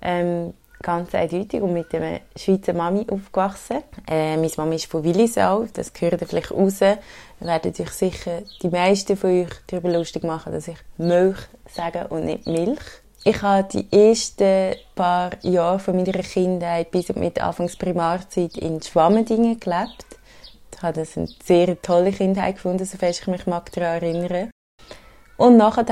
Ähm, 0.00 0.54
ganz 0.80 1.14
eindeutig 1.14 1.60
und 1.60 1.72
mit 1.72 1.92
einer 1.94 2.20
Schweizer 2.36 2.72
Mami 2.72 3.06
aufgewachsen. 3.10 3.82
Äh, 4.06 4.36
meine 4.36 4.50
Mama 4.56 4.74
ist 4.74 4.86
von 4.86 5.02
Willisau, 5.02 5.66
das 5.72 5.92
gehört 5.92 6.20
ihr 6.20 6.28
vielleicht 6.28 6.52
raus. 6.52 6.78
Da 6.78 6.98
werden 7.40 7.72
euch 7.76 7.90
sicher 7.90 8.42
die 8.62 8.68
meisten 8.68 9.16
von 9.16 9.30
euch 9.30 9.48
darüber 9.66 9.90
lustig 9.90 10.22
machen, 10.22 10.52
dass 10.52 10.68
ich 10.68 10.76
Milch 10.98 11.38
sage 11.68 12.06
und 12.08 12.26
nicht 12.26 12.46
Milch. 12.46 12.78
Ich 13.26 13.40
habe 13.40 13.66
die 13.72 13.90
ersten 13.90 14.74
paar 14.94 15.30
Jahre 15.40 15.78
von 15.78 15.96
meiner 15.96 16.12
Kindheit 16.12 16.90
bis 16.90 17.08
mit 17.14 17.40
Anfangs 17.40 17.74
Primarzeit 17.74 18.58
in 18.58 18.82
Schwammendingen 18.82 19.58
gelebt. 19.58 20.04
Ich 20.76 20.82
habe 20.82 21.00
das 21.00 21.16
eine 21.16 21.28
sehr 21.42 21.80
tolle 21.80 22.12
Kindheit 22.12 22.56
gefunden, 22.56 22.84
sofern 22.84 23.08
ich 23.12 23.26
mich 23.26 23.46
mag 23.46 23.72
daran 23.72 24.02
erinnere. 24.02 24.50
Und 25.38 25.56
nachher 25.56 25.86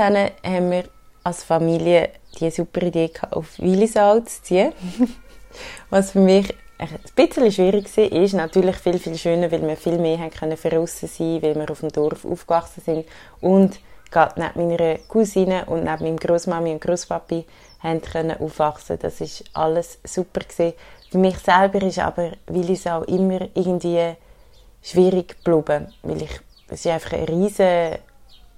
haben 0.45 0.69
wir 0.69 0.83
als 1.23 1.43
Familie 1.43 2.11
die 2.39 2.51
super 2.51 2.83
Idee 2.83 3.07
gehabt, 3.07 3.33
auf 3.33 3.57
Willisau 3.57 4.19
zu 4.19 4.43
ziehen. 4.43 4.73
Was 5.89 6.11
für 6.11 6.19
mich 6.19 6.53
ein 6.77 6.89
bisschen 7.15 7.51
schwierig 7.51 7.97
war, 7.97 8.11
ist 8.11 8.33
natürlich 8.33 8.75
viel, 8.75 8.99
viel 8.99 9.17
schöner, 9.17 9.51
weil 9.51 9.67
wir 9.67 9.75
viel 9.75 9.97
mehr 9.97 10.19
haben 10.19 10.29
können 10.29 10.55
sein 10.55 11.41
weil 11.41 11.55
wir 11.55 11.71
auf 11.71 11.79
dem 11.79 11.89
Dorf 11.89 12.25
aufgewachsen 12.25 12.83
sind 12.85 13.05
und 13.41 13.79
gerade 14.13 14.39
neben 14.39 14.69
meiner 14.69 14.97
Cousine 15.07 15.65
und 15.65 15.83
neben 15.83 16.03
meinem 16.03 16.17
Großmami 16.17 16.71
und 16.71 16.81
Großpapi 16.81 17.45
haben 17.79 18.01
können 18.01 18.39
aufwachsen. 18.39 18.99
Das 18.99 19.19
ist 19.19 19.43
alles 19.53 19.99
super 20.03 20.41
gewesen. 20.41 20.73
Für 21.11 21.17
mich 21.17 21.37
selber 21.39 21.81
ist 21.81 21.99
aber 21.99 22.31
Willisau 22.47 23.03
immer 23.03 23.41
irgendwie 23.53 24.13
schwierig 24.81 25.43
geblieben, 25.43 25.93
weil 26.03 26.21
ich, 26.21 26.39
es 26.69 26.85
ist 26.85 26.91
einfach 26.91 27.13
eine 27.13 27.27
riesige 27.27 27.99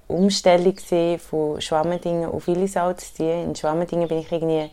Umstellung 0.08 0.78
von 1.20 1.62
Schwammendingen 1.62 2.30
auf 2.30 2.48
Willisau 2.48 2.94
zu 2.94 3.14
ziehen. 3.14 3.50
In 3.50 3.56
Schwammendingen 3.56 4.08
bin 4.08 4.20
ich 4.20 4.32
irgendwie 4.32 4.70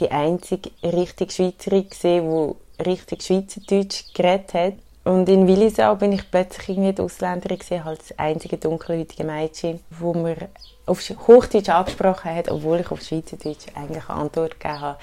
die 0.00 0.10
einzige 0.10 0.70
richtig 0.82 1.32
Schweizerin 1.32 1.88
gesehen, 1.88 2.54
die 2.78 2.82
richtig 2.84 3.22
Schweizerdeutsch 3.22 4.12
geredet 4.14 4.54
hat. 4.54 4.74
Und 5.04 5.28
in 5.28 5.48
Willisau 5.48 5.96
bin 5.96 6.12
ich 6.12 6.30
plötzlich 6.30 6.68
irgendwie 6.70 6.92
die 6.92 7.02
Ausländerin 7.02 7.58
gesehen, 7.58 7.84
halt 7.84 8.00
das 8.00 8.18
einzige 8.18 8.56
dunkelhäutige 8.56 9.24
Mädchen, 9.24 9.80
wo 9.90 10.14
mir 10.14 10.48
auf 10.86 11.00
Hochdeutsch 11.26 11.70
angesprochen 11.70 12.34
hat, 12.34 12.48
obwohl 12.50 12.80
ich 12.80 12.90
auf 12.90 13.02
Schweizerdeutsch 13.02 13.66
eigentlich 13.74 14.08
eine 14.08 14.20
Antwort 14.20 14.60
gegeben 14.60 14.80
habe. 14.80 14.98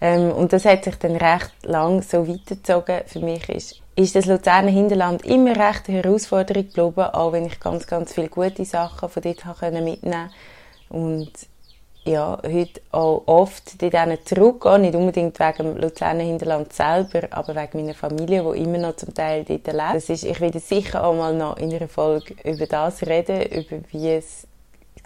Ähm, 0.00 0.32
und 0.32 0.52
das 0.52 0.64
hat 0.64 0.84
sich 0.84 0.96
dann 0.96 1.16
recht 1.16 1.52
lang 1.62 2.02
so 2.02 2.26
weitergezogen. 2.26 3.02
Für 3.06 3.20
mich 3.20 3.48
ist, 3.48 3.80
ist 3.94 4.16
das 4.16 4.26
Luzerner 4.26 4.70
Hinterland 4.70 5.24
immer 5.24 5.56
recht 5.56 5.88
eine 5.88 6.02
Herausforderung 6.02 6.66
geblieben, 6.66 7.00
auch 7.12 7.32
wenn 7.32 7.46
ich 7.46 7.60
ganz, 7.60 7.86
ganz 7.86 8.12
viele 8.12 8.28
gute 8.28 8.64
Sachen 8.64 9.08
von 9.08 9.22
dort 9.22 9.62
mitnehmen 9.72 10.02
konnte. 10.02 10.30
Und 10.88 11.32
ja, 12.06 12.38
heute 12.42 12.80
auch 12.92 13.22
oft 13.26 13.82
dort 13.82 14.28
zurückgehen, 14.28 14.82
nicht 14.82 14.94
unbedingt 14.94 15.38
wegen 15.38 15.74
dem 15.74 15.76
Luzerner 15.76 16.22
Hinterland 16.22 16.72
selber, 16.72 17.26
aber 17.30 17.54
wegen 17.54 17.80
meiner 17.80 17.94
Familie, 17.94 18.42
die 18.42 18.62
immer 18.62 18.78
noch 18.78 18.96
zum 18.96 19.12
Teil 19.12 19.44
dort 19.44 19.66
lebt. 19.66 19.94
Das 19.94 20.08
ist, 20.08 20.24
ich 20.24 20.40
werde 20.40 20.60
sicher 20.60 21.04
auch 21.04 21.14
mal 21.14 21.34
noch 21.34 21.56
in 21.56 21.74
einer 21.74 21.88
Folge 21.88 22.34
über 22.44 22.66
das 22.66 23.02
reden, 23.02 23.42
über 23.42 23.78
wie 23.90 24.10
es 24.10 24.46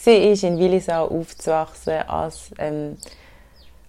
war, 0.05 0.15
in 0.15 0.59
Willisau 0.59 1.07
aufzuwachsen 1.07 2.03
als 2.09 2.51
ähm, 2.59 2.97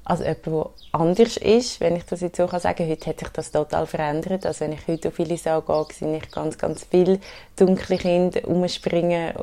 als 0.03 0.19
jemand, 0.21 0.45
der 0.45 0.65
anders 0.93 1.37
ist, 1.37 1.79
wenn 1.79 1.95
ich 1.95 2.05
das 2.05 2.21
jetzt 2.21 2.37
so 2.37 2.47
sagen 2.47 2.75
kann. 2.75 2.89
Heute 2.89 3.09
hat 3.09 3.19
sich 3.19 3.29
das 3.29 3.51
total 3.51 3.85
verändert. 3.85 4.45
Also 4.45 4.61
wenn 4.61 4.73
ich 4.73 4.87
heute 4.87 5.09
auf 5.09 5.17
Willisau 5.17 5.61
gehe, 5.61 5.85
sehe 5.93 6.17
ich 6.17 6.31
ganz, 6.31 6.57
ganz 6.57 6.85
viele 6.89 7.19
dunkle 7.55 7.97
Kinder 7.97 8.43
rumspringen 8.43 9.33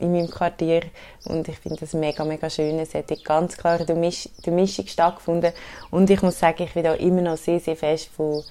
in 0.00 0.12
meinem 0.12 0.30
Quartier 0.30 0.82
und 1.26 1.46
ich 1.48 1.58
finde 1.58 1.80
das 1.80 1.92
mega, 1.92 2.24
mega 2.24 2.48
schön. 2.48 2.78
Es 2.78 2.94
hat 2.94 3.12
ganz 3.24 3.56
klare 3.56 3.84
Durchmischung 3.84 4.86
stattgefunden 4.86 5.52
und 5.90 6.08
ich 6.08 6.22
muss 6.22 6.38
sagen, 6.38 6.62
ich 6.62 6.72
bin 6.72 6.86
auch 6.86 6.98
immer 6.98 7.22
noch 7.22 7.36
sehr, 7.36 7.60
sehr 7.60 7.76
fest 7.76 8.08
von, 8.16 8.42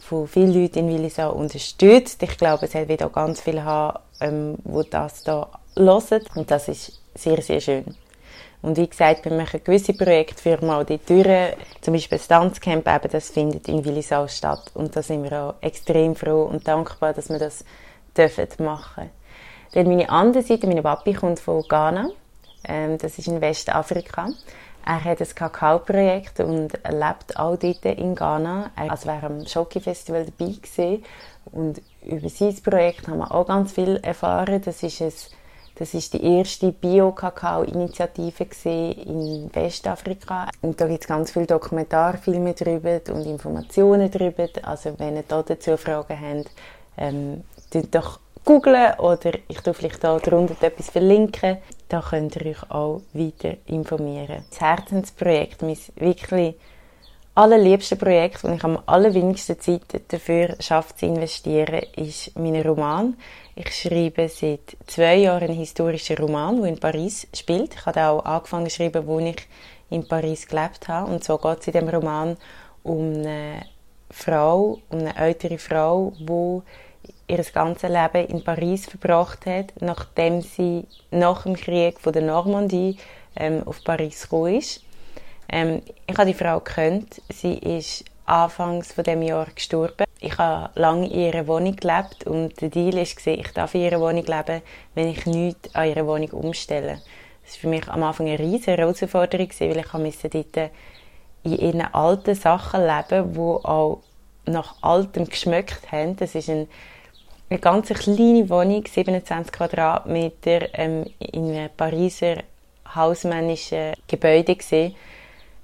von 0.00 0.26
vielen 0.26 0.54
Leuten 0.54 0.80
in 0.80 0.88
Willisau 0.88 1.32
unterstützt. 1.32 2.22
Ich 2.22 2.38
glaube, 2.38 2.66
es 2.66 2.74
wird 2.74 3.02
auch 3.02 3.12
ganz 3.12 3.40
viele 3.40 3.64
haben, 3.64 3.98
ähm, 4.20 4.56
die 4.64 4.90
das 4.90 5.22
da 5.24 5.48
hören 5.76 6.22
und 6.34 6.50
das 6.50 6.68
ist 6.68 7.00
sehr, 7.14 7.42
sehr 7.42 7.60
schön. 7.60 7.84
Und 8.62 8.76
wie 8.76 8.88
gesagt, 8.88 9.24
wir 9.24 9.32
machen 9.32 9.60
gewisse 9.64 9.92
Projekte 9.92 10.40
für 10.40 10.64
mal 10.64 10.84
die 10.84 10.98
Türen, 10.98 11.54
zum 11.80 11.94
Beispiel 11.94 12.18
das 12.18 12.28
Tanzcamp, 12.28 12.86
eben, 12.86 13.10
das 13.10 13.30
findet 13.30 13.68
in 13.68 13.84
Willisau 13.84 14.28
statt. 14.28 14.70
Und 14.74 14.94
da 14.94 15.02
sind 15.02 15.24
wir 15.24 15.32
auch 15.42 15.54
extrem 15.60 16.14
froh 16.14 16.44
und 16.44 16.66
dankbar, 16.66 17.12
dass 17.12 17.28
wir 17.28 17.40
das 17.40 17.64
dürfen 18.16 18.64
machen. 18.64 19.10
Dann 19.72 19.88
meine 19.88 20.08
andere 20.08 20.44
Seite, 20.44 20.66
meine 20.68 20.82
Papi 20.82 21.12
kommt 21.14 21.40
von 21.40 21.64
Ghana. 21.68 22.10
Ähm, 22.64 22.98
das 22.98 23.18
ist 23.18 23.26
in 23.26 23.40
Westafrika. 23.40 24.28
Er 24.84 25.04
hat 25.04 25.20
ein 25.20 25.34
Kakao-Projekt 25.34 26.40
und 26.40 26.72
lebt 26.88 27.36
auch 27.36 27.56
dort 27.56 27.84
in 27.84 28.14
Ghana. 28.14 28.70
Er 28.76 28.90
also 28.90 29.08
wäre 29.08 29.26
am 29.26 29.46
Schoki-Festival 29.46 30.26
dabei 30.26 30.52
gewesen. 30.52 31.04
Und 31.46 31.80
über 32.04 32.28
sein 32.28 32.54
Projekt 32.62 33.08
haben 33.08 33.18
wir 33.18 33.32
auch 33.32 33.46
ganz 33.46 33.72
viel 33.72 33.96
erfahren. 34.02 34.60
Das 34.62 34.82
ist 34.82 35.00
ein 35.00 35.12
das 35.76 35.94
ist 35.94 36.12
die 36.14 36.22
erste 36.22 36.72
Bio-Kakao-Initiative 36.72 38.44
in 38.70 39.50
Westafrika. 39.52 40.48
Und 40.60 40.80
da 40.80 40.86
gibt 40.86 41.02
es 41.02 41.08
ganz 41.08 41.30
viele 41.30 41.46
Dokumentarfilme 41.46 42.54
darüber 42.54 43.00
und 43.12 43.26
Informationen 43.26 44.10
darüber. 44.10 44.48
Also 44.62 44.98
wenn 44.98 45.16
ihr 45.16 45.24
dazu 45.26 45.76
Fragen 45.76 46.18
habt, 46.20 46.50
ähm, 46.98 47.42
doch 47.90 48.20
googlen 48.44 48.98
oder 48.98 49.32
ich 49.48 49.60
tue 49.60 49.74
vielleicht 49.74 50.04
auch 50.04 50.20
darunter 50.20 50.62
etwas 50.62 50.90
verlinken. 50.90 51.58
Da 51.88 52.00
könnt 52.00 52.36
ihr 52.36 52.46
euch 52.46 52.70
auch 52.70 53.00
weiter 53.12 53.56
informieren. 53.66 54.44
Das 54.50 54.60
Herzensprojekt, 54.60 55.62
mein 55.62 55.76
wirklich 55.96 56.56
allerliebste 57.34 57.96
Projekt, 57.96 58.44
und 58.44 58.54
ich 58.54 58.64
am 58.64 58.78
allerwenigsten 58.86 59.58
Zeit 59.58 59.82
dafür 60.08 60.54
schaffe 60.60 60.94
zu 60.96 61.06
investieren, 61.06 61.82
ist 61.96 62.38
mein 62.38 62.60
Roman. 62.60 63.16
Ich 63.54 63.74
schreibe 63.74 64.28
seit 64.28 64.76
zwei 64.86 65.16
Jahren 65.16 65.48
einen 65.48 65.58
historischen 65.58 66.16
Roman, 66.18 66.60
der 66.60 66.70
in 66.70 66.80
Paris 66.80 67.26
spielt. 67.34 67.74
Ich 67.74 67.86
habe 67.86 68.04
auch 68.04 68.24
angefangen 68.24 68.68
zu 68.68 68.76
schreiben, 68.76 69.06
wo 69.06 69.18
ich 69.18 69.48
in 69.90 70.06
Paris 70.06 70.46
gelebt 70.46 70.88
habe. 70.88 71.10
Und 71.10 71.24
so 71.24 71.38
geht 71.38 71.60
es 71.60 71.66
in 71.68 71.72
dem 71.72 71.88
Roman 71.88 72.36
um 72.82 73.12
eine 73.12 73.66
Frau, 74.10 74.80
um 74.90 74.98
eine 74.98 75.16
ältere 75.16 75.58
Frau, 75.58 76.12
die 76.18 76.62
ihr 77.28 77.44
ganzes 77.44 77.88
Leben 77.88 78.28
in 78.28 78.44
Paris 78.44 78.86
verbracht 78.86 79.46
hat, 79.46 79.72
nachdem 79.80 80.42
sie 80.42 80.86
nach 81.10 81.44
dem 81.44 81.56
Krieg 81.56 81.98
von 81.98 82.12
der 82.12 82.22
Normandie 82.22 82.98
ähm, 83.36 83.62
auf 83.66 83.82
Paris 83.84 84.22
gekommen 84.22 84.56
ist. 84.56 84.82
Ähm, 85.52 85.82
ich 86.06 86.16
habe 86.16 86.32
die 86.32 86.34
Frau 86.34 86.58
gekannt. 86.58 87.20
Sie 87.28 87.54
ist 87.54 88.04
anfangs 88.24 88.92
von 88.92 89.04
dem 89.04 89.22
Jahr 89.22 89.46
gestorben. 89.54 90.04
Ich 90.18 90.38
habe 90.38 90.70
lange 90.80 91.06
in 91.06 91.20
ihrer 91.20 91.46
Wohnung 91.46 91.76
gelebt 91.76 92.24
und 92.26 92.58
der 92.60 92.70
Deal 92.70 92.94
war, 92.94 93.02
ich 93.02 93.52
darf 93.52 93.74
in 93.74 93.82
ihrer 93.82 94.00
Wohnung 94.00 94.24
leben, 94.24 94.62
wenn 94.94 95.08
ich 95.08 95.26
nichts 95.26 95.74
an 95.74 95.88
ihrer 95.88 96.06
Wohnung 96.06 96.30
umstelle. 96.30 97.02
Das 97.44 97.54
war 97.54 97.60
für 97.60 97.68
mich 97.68 97.88
am 97.88 98.02
Anfang 98.02 98.28
eine 98.28 98.38
riesige 98.38 98.78
Herausforderung, 98.78 99.48
weil 99.58 99.76
ich 99.76 99.92
musste 99.92 100.28
dort 100.30 100.70
in 101.42 101.58
ihren 101.58 101.94
alten 101.94 102.34
Sachen 102.34 102.86
leben, 102.86 103.34
die 103.34 103.38
auch 103.38 104.00
nach 104.46 104.76
altem 104.80 105.28
geschmeckt 105.28 105.92
haben. 105.92 106.16
Das 106.16 106.34
ist 106.34 106.48
ein, 106.48 106.68
eine 107.50 107.58
ganz 107.58 107.88
kleine 107.88 108.48
Wohnung, 108.48 108.84
27 108.86 109.52
Quadratmeter, 109.52 110.78
ähm, 110.78 111.04
in 111.18 111.50
einem 111.50 111.70
Pariser 111.76 112.36
hausmännischen 112.94 113.94
Gebäude 114.06 114.56
gesehen 114.56 114.94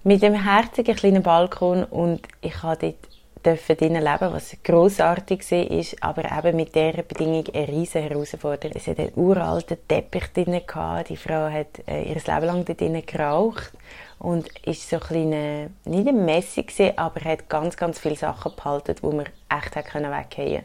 mit 0.05 0.23
dem 0.23 0.35
herzigen 0.35 0.97
kleinen 0.97 1.23
Balkon 1.23 1.85
und 1.85 2.27
ich 2.41 2.63
habe 2.63 2.95
dort 3.43 3.81
drinnen 3.81 4.03
leben, 4.03 4.33
was 4.33 4.57
grossartig 4.63 5.51
war, 5.51 6.11
aber 6.11 6.39
eben 6.39 6.57
mit 6.57 6.75
dieser 6.75 7.03
Bedingung 7.03 7.45
eine 7.53 7.69
riesige 7.69 8.09
Herausforderung. 8.09 8.77
Es 8.77 8.87
hat 8.87 8.99
einen 8.99 9.13
uralten 9.17 9.79
Teppich 9.87 10.33
drin 10.33 10.61
gehabt. 10.67 11.09
Die 11.09 11.17
Frau 11.17 11.49
hat 11.51 11.87
äh, 11.87 12.03
ihr 12.03 12.15
Leben 12.15 12.47
lang 12.47 12.65
dort 12.65 12.81
drinnen 12.81 13.07
geraucht 13.07 13.73
und 14.19 14.49
ist 14.67 14.89
so 14.89 14.97
ein 14.97 15.03
kleiner, 15.03 15.71
nicht 15.85 16.09
ein 16.09 16.25
Messi 16.25 16.63
gewesen, 16.63 16.97
aber 16.97 17.25
hat 17.25 17.49
ganz, 17.49 17.77
ganz 17.77 17.99
viele 17.99 18.17
Sachen 18.17 18.55
behalten, 18.55 18.97
die 19.01 19.07
man 19.07 19.27
echt 19.49 19.77
hat 19.77 19.87
können 19.87 20.11
weghauen 20.11 20.65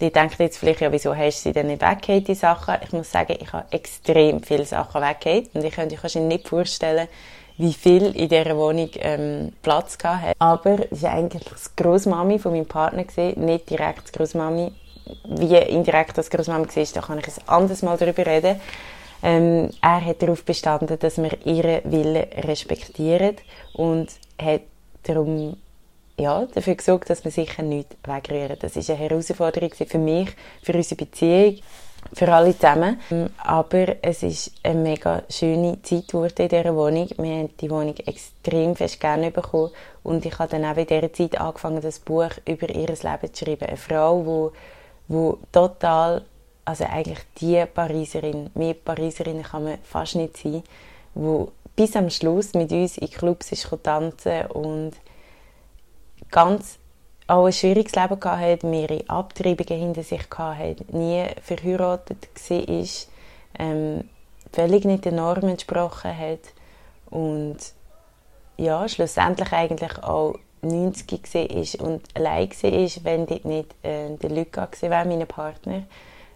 die 0.00 0.12
denken 0.12 0.42
jetzt 0.42 0.58
vielleicht, 0.58 0.80
ja, 0.80 0.92
wieso 0.92 1.16
hast 1.16 1.38
du 1.38 1.48
sie 1.48 1.52
denn 1.54 1.68
nicht 1.68 1.80
weggehauen, 1.80 2.22
die 2.22 2.34
Sachen? 2.34 2.74
Ich 2.82 2.92
muss 2.92 3.10
sagen, 3.10 3.34
ich 3.40 3.50
habe 3.52 3.66
extrem 3.70 4.42
viele 4.42 4.66
Sachen 4.66 5.00
weggehauen 5.00 5.48
und 5.54 5.64
ich 5.64 5.74
könnte 5.74 5.94
euch 5.94 6.02
wahrscheinlich 6.02 6.38
nicht 6.38 6.48
vorstellen, 6.48 7.08
wie 7.58 7.72
viel 7.72 8.14
in 8.14 8.28
dieser 8.28 8.56
Wohnung 8.56 8.90
ähm, 8.96 9.52
Platz 9.62 9.96
hatte. 10.02 10.34
Aber 10.38 10.78
es 10.90 11.02
war 11.02 11.12
eigentlich 11.12 11.44
das 11.44 11.74
Großmami 11.74 12.38
von 12.38 12.52
meinem 12.52 12.66
Partner, 12.66 13.04
nicht 13.36 13.70
direkt 13.70 14.04
das 14.04 14.12
Großmami. 14.12 14.72
Wie 15.24 15.56
indirekt 15.56 16.18
das 16.18 16.30
Großmami 16.30 16.66
war, 16.66 16.84
da 16.94 17.00
kann 17.00 17.18
ich 17.18 17.26
ein 17.28 17.48
anderes 17.48 17.82
Mal 17.82 17.96
darüber 17.96 18.26
reden. 18.26 18.60
Ähm, 19.22 19.70
er 19.80 20.04
hat 20.04 20.22
darauf 20.22 20.44
bestanden, 20.44 20.98
dass 20.98 21.16
wir 21.18 21.46
ihren 21.46 21.90
Willen 21.90 22.24
respektieren 22.44 23.36
und 23.72 24.08
hat 24.40 24.62
darum 25.04 25.56
ja, 26.18 26.46
dafür 26.46 26.74
gesorgt, 26.74 27.10
dass 27.10 27.24
wir 27.24 27.30
sicher 27.30 27.62
nichts 27.62 27.96
wegrühren. 28.04 28.56
Das 28.58 28.76
ist 28.76 28.90
eine 28.90 28.98
Herausforderung 28.98 29.70
für 29.74 29.98
mich, 29.98 30.28
für 30.62 30.74
unsere 30.74 30.96
Beziehung. 30.96 31.58
Für 32.12 32.32
alle 32.32 32.54
zusammen. 32.54 33.00
Aber 33.38 33.96
es 34.02 34.22
ist 34.22 34.52
eine 34.62 34.80
mega 34.80 35.22
schöne 35.28 35.80
Zeit 35.82 36.12
in 36.12 36.48
dieser 36.48 36.74
Wohnung. 36.74 37.08
Wir 37.18 37.36
haben 37.36 37.56
die 37.58 37.70
Wohnung 37.70 37.96
extrem 37.96 38.76
fest 38.76 39.00
gerne 39.00 39.30
bekommen 39.30 39.70
und 40.02 40.24
ich 40.24 40.38
habe 40.38 40.50
dann 40.50 40.64
auch 40.64 40.76
in 40.76 40.86
dieser 40.86 41.12
Zeit 41.12 41.40
angefangen, 41.40 41.80
das 41.80 41.98
Buch 41.98 42.30
über 42.46 42.68
ihr 42.68 42.88
Leben 42.88 43.32
zu 43.32 43.44
schreiben. 43.44 43.66
Eine 43.66 43.76
Frau, 43.76 44.52
die, 45.08 45.12
die 45.14 45.52
total, 45.52 46.24
also 46.64 46.84
eigentlich 46.84 47.20
die 47.40 47.64
Pariserin, 47.66 48.50
mehr 48.54 48.74
Pariserin 48.74 49.42
kann 49.42 49.64
man 49.64 49.78
fast 49.82 50.16
nicht 50.16 50.36
sein, 50.36 50.62
die 51.14 51.44
bis 51.76 51.94
am 51.94 52.08
Schluss 52.10 52.54
mit 52.54 52.72
uns 52.72 52.96
in 52.96 53.10
Clubs 53.10 53.52
ist 53.52 53.68
tanzen 53.82 54.46
und 54.46 54.92
ganz 56.30 56.78
auch 57.26 57.46
ein 57.46 57.52
schwieriges 57.52 57.94
Leben 57.94 58.20
hatte, 58.22 58.66
mehrere 58.66 59.04
Abtreibungen 59.08 59.80
hinter 59.80 60.02
sich 60.02 60.26
hatte, 60.30 60.84
nie 60.88 61.24
verheiratet 61.42 62.28
war, 62.48 62.84
ähm, 63.58 64.08
völlig 64.52 64.84
nicht 64.84 65.04
den 65.04 65.16
Normen 65.16 65.50
entsprochen 65.50 66.16
hat 66.16 66.40
und 67.10 67.56
ja, 68.56 68.88
schlussendlich 68.88 69.52
eigentlich 69.52 70.02
auch 70.02 70.38
90 70.62 71.78
war 71.78 71.86
und 71.86 72.02
allein 72.14 72.50
war, 72.50 73.04
wenn 73.04 73.26
dort 73.26 73.44
nicht 73.44 73.74
äh, 73.82 74.16
der 74.16 74.30
Luca 74.30 74.68
war, 74.82 75.04
mein 75.04 75.26
Partner, 75.26 75.82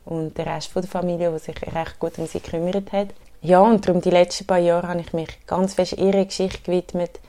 und 0.05 0.37
der 0.37 0.47
Rest 0.47 0.69
von 0.69 0.83
der 0.83 0.91
Familie, 0.91 1.31
der 1.31 1.39
sich 1.39 1.57
recht 1.63 1.99
gut 1.99 2.19
um 2.19 2.27
sie 2.27 2.41
gekümmert 2.41 2.93
hat. 2.93 3.09
Ja, 3.43 3.61
und 3.61 3.87
darum 3.87 4.01
die 4.01 4.11
letzten 4.11 4.47
paar 4.47 4.59
Jahre 4.59 4.89
habe 4.89 5.01
ich 5.01 5.13
mich 5.13 5.47
ganz 5.47 5.75
fest 5.75 5.95
ihrer 5.95 6.25
Geschichte 6.25 6.61
gewidmet, 6.63 7.21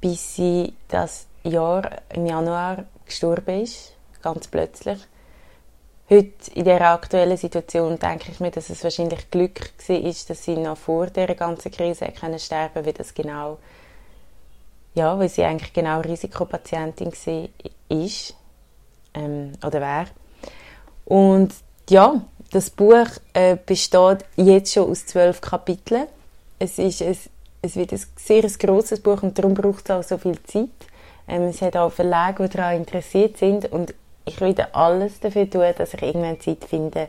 bis 0.00 0.36
sie 0.36 0.74
das 0.88 1.26
Jahr 1.42 1.90
im 2.12 2.26
Januar 2.26 2.84
gestorben 3.06 3.62
ist, 3.62 3.92
ganz 4.22 4.48
plötzlich. 4.48 4.98
Heute, 6.10 6.50
in 6.54 6.64
dieser 6.64 6.92
aktuellen 6.92 7.36
Situation, 7.36 7.98
denke 7.98 8.30
ich 8.30 8.38
mir, 8.38 8.50
dass 8.50 8.68
es 8.68 8.84
wahrscheinlich 8.84 9.30
Glück 9.30 9.72
war, 9.88 10.00
dass 10.28 10.44
sie 10.44 10.56
noch 10.56 10.76
vor 10.76 11.06
dieser 11.06 11.34
ganzen 11.34 11.72
Krise 11.72 12.06
können 12.18 12.38
sterben 12.38 12.84
das 12.96 13.14
genau, 13.14 13.58
ja, 14.94 15.18
weil 15.18 15.30
sie 15.30 15.44
eigentlich 15.44 15.72
genau 15.72 16.00
Risikopatientin 16.00 17.10
war, 17.10 17.48
ähm, 19.14 19.52
oder 19.64 19.80
wäre. 19.80 20.06
Und 21.06 21.54
ja, 21.88 22.20
das 22.50 22.70
Buch 22.70 23.08
äh, 23.32 23.56
besteht 23.56 24.24
jetzt 24.36 24.74
schon 24.74 24.90
aus 24.90 25.06
zwölf 25.06 25.40
Kapiteln. 25.40 26.06
Es, 26.58 26.78
ist 26.78 27.02
ein, 27.02 27.16
es 27.62 27.76
wird 27.76 27.92
ein 27.92 28.00
sehr 28.16 28.42
grosses 28.42 29.00
Buch 29.00 29.22
und 29.22 29.38
darum 29.38 29.54
braucht 29.54 29.84
es 29.84 29.90
auch 29.90 30.02
so 30.02 30.18
viel 30.18 30.40
Zeit. 30.44 30.68
Ähm, 31.28 31.42
es 31.42 31.62
hat 31.62 31.76
auch 31.76 31.92
Verlage, 31.92 32.48
die 32.48 32.56
daran 32.56 32.76
interessiert 32.76 33.38
sind 33.38 33.70
und 33.72 33.94
ich 34.24 34.40
werde 34.40 34.74
alles 34.74 35.20
dafür 35.20 35.48
tun, 35.48 35.64
dass 35.76 35.94
ich 35.94 36.02
irgendwann 36.02 36.40
Zeit 36.40 36.64
finde, 36.64 37.08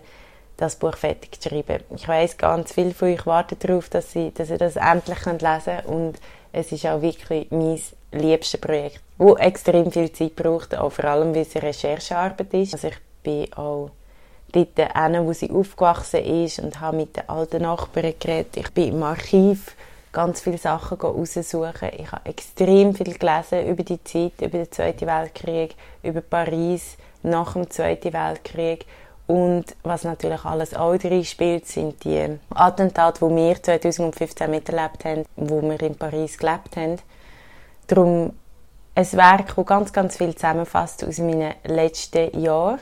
das 0.57 0.75
Buch 0.75 0.95
fertig 0.95 1.39
zu 1.41 1.49
schreiben. 1.49 1.83
Ich 1.95 2.07
weiß 2.07 2.37
ganz 2.37 2.73
viel 2.73 2.93
von 2.93 3.09
euch 3.09 3.25
warten 3.25 3.57
darauf, 3.59 3.89
dass 3.89 4.11
sie, 4.11 4.31
dass 4.33 4.47
sie 4.47 4.57
das 4.57 4.75
endlich 4.75 5.25
lesen 5.25 5.41
können 5.41 5.85
und 5.85 6.19
es 6.53 6.71
ist 6.71 6.85
auch 6.85 7.01
wirklich 7.01 7.51
mein 7.51 7.79
liebstes 8.13 8.61
Projekt, 8.61 9.01
wo 9.17 9.35
extrem 9.35 9.91
viel 9.91 10.11
Zeit 10.11 10.35
braucht, 10.35 10.75
auch 10.77 10.91
vor 10.91 11.05
allem, 11.05 11.35
weil 11.35 11.41
es 11.41 11.55
eine 11.55 11.65
Recherchearbeit 11.65 12.53
ist. 12.53 12.73
Also 12.73 12.87
ich 12.87 12.97
bin 13.23 13.51
auch 13.53 13.91
dort 14.53 14.77
hin, 14.77 15.25
wo 15.25 15.33
sie 15.33 15.51
aufgewachsen 15.51 16.23
ist 16.23 16.59
und 16.59 16.79
habe 16.79 16.97
mit 16.97 17.17
den 17.17 17.27
alten 17.27 17.63
Nachbarn 17.63 18.13
geredet. 18.17 18.55
Ich 18.55 18.71
bin 18.71 18.93
im 18.93 19.03
Archiv 19.03 19.75
ganz 20.15 20.41
viele 20.41 20.57
Sachen 20.57 20.97
raussuchen. 20.99 21.89
Ich 21.97 22.11
habe 22.11 22.27
extrem 22.27 22.95
viel 22.95 23.17
gelesen 23.17 23.67
über 23.67 23.83
die 23.83 24.03
Zeit, 24.03 24.41
über 24.41 24.57
den 24.57 24.71
Zweiten 24.71 25.05
Weltkrieg, 25.05 25.75
über 26.01 26.21
Paris 26.21 26.97
nach 27.21 27.53
dem 27.53 27.69
Zweiten 27.69 28.13
Weltkrieg. 28.13 28.85
Und 29.27 29.65
was 29.83 30.03
natürlich 30.03 30.45
alles 30.45 30.73
auch 30.73 30.95
spielt, 31.23 31.67
sind 31.67 32.03
die 32.03 32.37
Attentate, 32.49 33.27
die 33.27 33.35
wir 33.35 33.61
2015 33.61 34.49
miterlebt 34.49 35.03
haben, 35.03 35.25
wo 35.35 35.61
wir 35.61 35.81
in 35.81 35.97
Paris 35.97 36.37
gelebt 36.37 36.77
haben. 36.77 36.97
Darum 37.87 38.33
ein 38.95 39.11
Werk, 39.11 39.53
das 39.53 39.65
ganz, 39.65 39.91
ganz 39.91 40.17
viel 40.17 40.33
zusammenfasst 40.33 41.03
aus 41.03 41.17
meinen 41.17 41.53
letzten 41.65 42.39
Jahren, 42.39 42.79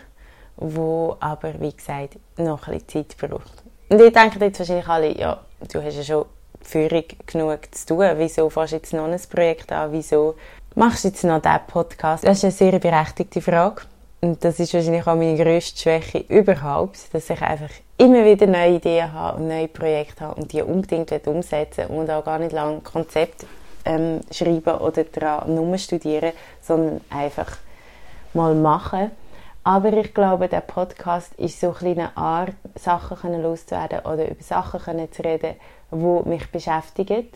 wo 0.58 1.18
aber, 1.20 1.60
wie 1.60 1.74
gesagt, 1.74 2.20
noch 2.38 2.68
ein 2.68 2.80
bisschen 2.80 3.08
Zeit 3.08 3.18
braucht. 3.18 3.63
Und 3.90 4.02
ich 4.02 4.13
denke 4.13 4.40
jetzt 4.40 4.60
wahrscheinlich 4.60 4.88
alle, 4.88 5.18
ja, 5.18 5.40
du 5.72 5.84
hast 5.84 5.96
ja 5.96 6.04
schon 6.04 6.25
Führung 6.63 7.03
genug 7.25 7.60
zu 7.72 7.86
tun. 7.88 8.10
Wieso 8.17 8.50
fährst 8.50 8.74
du 8.74 8.75
jetzt 8.77 8.93
noch 8.93 9.05
ein 9.05 9.20
Projekt 9.29 9.72
an? 9.72 9.91
Wieso 9.91 10.36
machst 10.75 11.03
du 11.03 11.10
jetzt 11.10 11.24
noch 11.24 11.41
diesen 11.41 11.60
Podcast? 11.67 12.24
Das 12.24 12.38
ist 12.38 12.43
eine 12.43 12.51
sehr 12.51 12.80
berechtigte 12.80 13.41
Frage. 13.41 13.84
Und 14.21 14.43
das 14.43 14.58
ist 14.60 14.73
wahrscheinlich 14.73 15.06
auch 15.06 15.15
meine 15.15 15.38
grösste 15.38 15.82
Schwäche 15.82 16.19
überhaupt, 16.30 17.13
dass 17.13 17.30
ich 17.30 17.41
einfach 17.41 17.69
immer 17.97 18.23
wieder 18.23 18.47
neue 18.47 18.76
Ideen 18.76 19.12
habe 19.12 19.38
und 19.38 19.49
neue 19.49 19.67
Projekte 19.67 20.26
habe 20.26 20.39
und 20.39 20.54
die 20.54 20.62
unbedingt 20.62 21.28
umsetzen 21.28 21.88
und 21.88 22.10
auch 22.10 22.23
gar 22.23 22.39
nicht 22.39 22.54
lange 22.54 22.80
Konzept 22.80 23.45
ähm, 23.84 24.21
schreiben 24.32 24.78
oder 24.80 25.04
daran 25.04 25.54
nur 25.54 25.78
studieren, 25.78 26.32
sondern 26.62 27.02
einfach 27.10 27.58
mal 28.34 28.56
machen. 28.56 29.12
Aber 29.65 29.93
ich 29.93 30.13
glaube, 30.13 30.49
der 30.49 30.62
Podcast 30.62 31.34
ist 31.36 31.60
so 31.60 31.73
eine 31.82 32.15
Art, 32.17 32.54
Sachen 32.76 33.41
loszuwerden 33.41 33.99
oder 33.99 34.30
über 34.30 34.43
Sachen 34.43 35.12
zu 35.12 35.21
reden, 35.23 35.56
die 35.93 36.29
mich 36.29 36.51
beschäftigen 36.51 37.27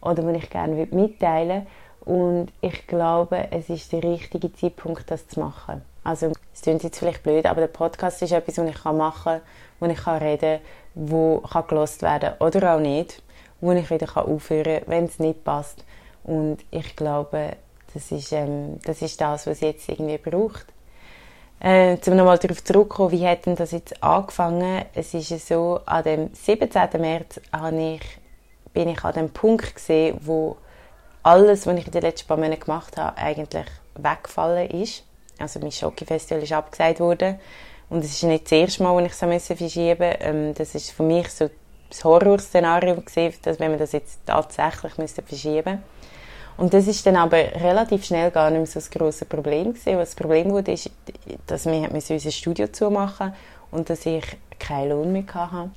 oder 0.00 0.22
die 0.22 0.38
ich 0.38 0.50
gerne 0.50 0.86
mitteilen 0.90 1.66
will. 2.04 2.14
Und 2.14 2.52
ich 2.60 2.86
glaube, 2.86 3.48
es 3.50 3.68
ist 3.68 3.92
der 3.92 4.02
richtige 4.02 4.52
Zeitpunkt, 4.52 5.10
das 5.10 5.28
zu 5.28 5.40
machen. 5.40 5.82
Also, 6.04 6.32
es 6.52 6.62
klingt 6.62 6.82
jetzt 6.82 6.98
vielleicht 6.98 7.22
blöd, 7.22 7.46
aber 7.46 7.60
der 7.60 7.68
Podcast 7.68 8.20
ist 8.22 8.32
etwas, 8.32 8.58
was 8.58 8.68
ich 8.68 8.84
machen 8.84 9.22
kann, 9.24 9.40
wo 9.78 9.86
ich 9.86 10.06
reden 10.06 10.58
kann, 10.58 11.08
wo 11.08 11.38
kann 11.38 11.64
werden 11.68 12.32
oder 12.40 12.74
auch 12.74 12.80
nicht, 12.80 13.22
wo 13.60 13.70
ich 13.72 13.88
wieder 13.88 14.08
aufhören 14.16 14.80
kann, 14.80 14.88
wenn 14.88 15.04
es 15.04 15.20
nicht 15.20 15.44
passt. 15.44 15.84
Und 16.24 16.58
ich 16.72 16.96
glaube, 16.96 17.56
das 17.94 18.10
ist, 18.10 18.32
ähm, 18.32 18.80
das 18.84 19.00
ist 19.02 19.20
das, 19.20 19.46
was 19.46 19.54
es 19.54 19.60
jetzt 19.60 19.88
irgendwie 19.88 20.18
braucht. 20.18 20.66
Äh, 21.64 21.96
um 22.08 22.16
nochmal 22.16 22.38
darauf 22.38 22.64
zurückzukommen, 22.64 23.12
wie 23.12 23.24
hat 23.24 23.46
denn 23.46 23.54
das 23.54 23.70
jetzt 23.70 24.02
angefangen? 24.02 24.84
Es 24.94 25.14
ist 25.14 25.46
so, 25.46 25.80
an 25.86 26.02
dem 26.02 26.34
17. 26.34 27.00
März 27.00 27.40
ich, 27.78 28.02
bin 28.72 28.88
ich 28.88 29.04
an 29.04 29.14
dem 29.14 29.30
Punkt 29.30 29.72
gesehen, 29.72 30.18
wo 30.22 30.56
alles, 31.22 31.64
was 31.68 31.76
ich 31.76 31.86
in 31.86 31.92
den 31.92 32.02
letzten 32.02 32.26
paar 32.26 32.36
Monaten 32.36 32.64
gemacht 32.64 32.96
habe, 32.96 33.16
eigentlich 33.16 33.66
weggefallen 33.94 34.70
ist. 34.70 35.04
Also 35.38 35.60
mein 35.60 35.70
Schoki-Festival 35.70 36.42
ist 36.42 36.52
abgesagt 36.52 36.98
worden 36.98 37.38
und 37.90 38.04
es 38.04 38.10
ist 38.10 38.24
nicht 38.24 38.46
das 38.46 38.52
erste 38.52 38.82
Mal, 38.82 38.96
als 39.00 39.22
ich 39.22 39.28
es 39.28 39.46
verschieben 39.46 40.08
musste. 40.08 40.18
Ähm, 40.20 40.54
das 40.54 40.74
ist 40.74 40.90
für 40.90 41.04
mich 41.04 41.28
so 41.28 41.48
das 41.88 42.02
Horrorszenario 42.02 42.96
gewesen, 42.96 43.38
dass 43.42 43.60
wenn 43.60 43.70
man 43.70 43.78
das 43.78 43.92
jetzt 43.92 44.18
tatsächlich 44.26 44.94
verschieben 44.94 45.80
müsste. 45.80 45.82
Und 46.56 46.74
das 46.74 46.86
ist 46.86 47.04
dann 47.06 47.16
aber 47.16 47.38
relativ 47.38 48.04
schnell 48.04 48.30
gar 48.30 48.50
nicht 48.50 48.58
mehr 48.58 48.66
so 48.66 48.74
das 48.74 48.90
grosse 48.90 49.24
Problem 49.24 49.72
gewesen. 49.72 49.98
Was 49.98 50.10
das 50.10 50.16
Problem 50.16 50.50
wurde, 50.50 50.72
ist, 50.72 50.90
dass 51.46 51.66
wir 51.66 51.90
unser 51.90 52.30
Studio 52.30 52.68
zumachen 52.68 53.32
und 53.70 53.88
dass 53.90 54.06
ich 54.06 54.24
keinen 54.58 54.90
Lohn 54.90 55.12
mehr 55.12 55.24
hatte. 55.34 55.70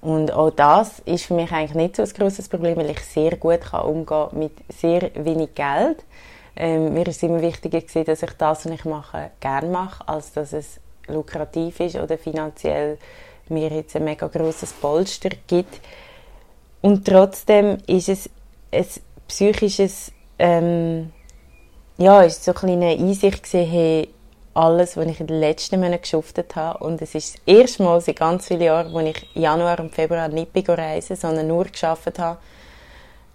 Und 0.00 0.32
auch 0.32 0.50
das 0.50 1.00
ist 1.00 1.26
für 1.26 1.34
mich 1.34 1.52
eigentlich 1.52 1.74
nicht 1.74 1.96
so 1.96 2.02
ein 2.02 2.08
grosses 2.08 2.48
Problem, 2.48 2.76
weil 2.76 2.90
ich 2.90 3.00
sehr 3.00 3.36
gut 3.36 3.60
kann 3.60 3.82
umgehen 3.82 4.28
mit 4.32 4.52
sehr 4.68 5.10
wenig 5.14 5.54
Geld. 5.54 6.04
Ähm, 6.56 6.94
mir 6.94 7.06
ist 7.06 7.22
immer 7.22 7.42
wichtiger 7.42 7.80
gewesen, 7.80 8.04
dass 8.04 8.22
ich 8.22 8.32
das, 8.32 8.64
was 8.64 8.72
ich 8.72 8.84
mache, 8.84 9.30
gerne 9.40 9.68
mache, 9.68 10.08
als 10.08 10.32
dass 10.32 10.52
es 10.52 10.80
lukrativ 11.06 11.80
ist 11.80 11.96
oder 11.96 12.16
finanziell 12.16 12.98
mir 13.48 13.68
jetzt 13.68 13.96
ein 13.96 14.04
mega 14.04 14.26
grosses 14.28 14.72
Polster 14.72 15.30
gibt. 15.46 15.80
Und 16.80 17.06
trotzdem 17.06 17.78
ist 17.86 18.08
es 18.08 18.30
ein 18.72 18.86
psychisches 19.28 20.12
ähm, 20.40 21.12
ja, 21.98 22.22
ist 22.22 22.44
so 22.44 22.52
eine 22.52 22.58
kleine 22.58 22.90
Einsicht 22.92 23.42
gesehen, 23.42 23.70
hey, 23.70 24.08
alles, 24.54 24.96
was 24.96 25.06
ich 25.06 25.20
in 25.20 25.26
den 25.26 25.38
letzten 25.38 25.78
Monaten 25.78 26.02
geschuftet 26.02 26.56
habe. 26.56 26.82
Und 26.82 27.00
es 27.02 27.14
ist 27.14 27.34
das 27.34 27.42
erste 27.46 27.82
Mal 27.82 28.00
seit 28.00 28.18
ganz 28.18 28.48
vielen 28.48 28.62
Jahren, 28.62 28.92
wo 28.92 29.00
ich 29.00 29.28
Januar 29.34 29.78
und 29.80 29.94
Februar 29.94 30.28
nicht 30.28 30.50
reisen 30.66 31.16
sondern 31.16 31.46
nur 31.46 31.64
geschafft 31.64 32.18
habe. 32.18 32.38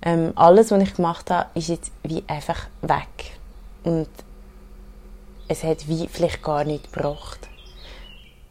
Ähm, 0.02 0.34
alles, 0.36 0.72
was 0.72 0.82
ich 0.82 0.96
gemacht 0.96 1.30
habe, 1.30 1.50
ist 1.54 1.70
jetzt 1.70 1.92
wie 2.04 2.24
einfach 2.28 2.68
weg. 2.82 3.38
Und 3.84 4.10
es 5.48 5.64
hat 5.64 5.88
wie 5.88 6.08
vielleicht 6.08 6.42
gar 6.44 6.64
nichts 6.64 6.92
gebracht. 6.92 7.48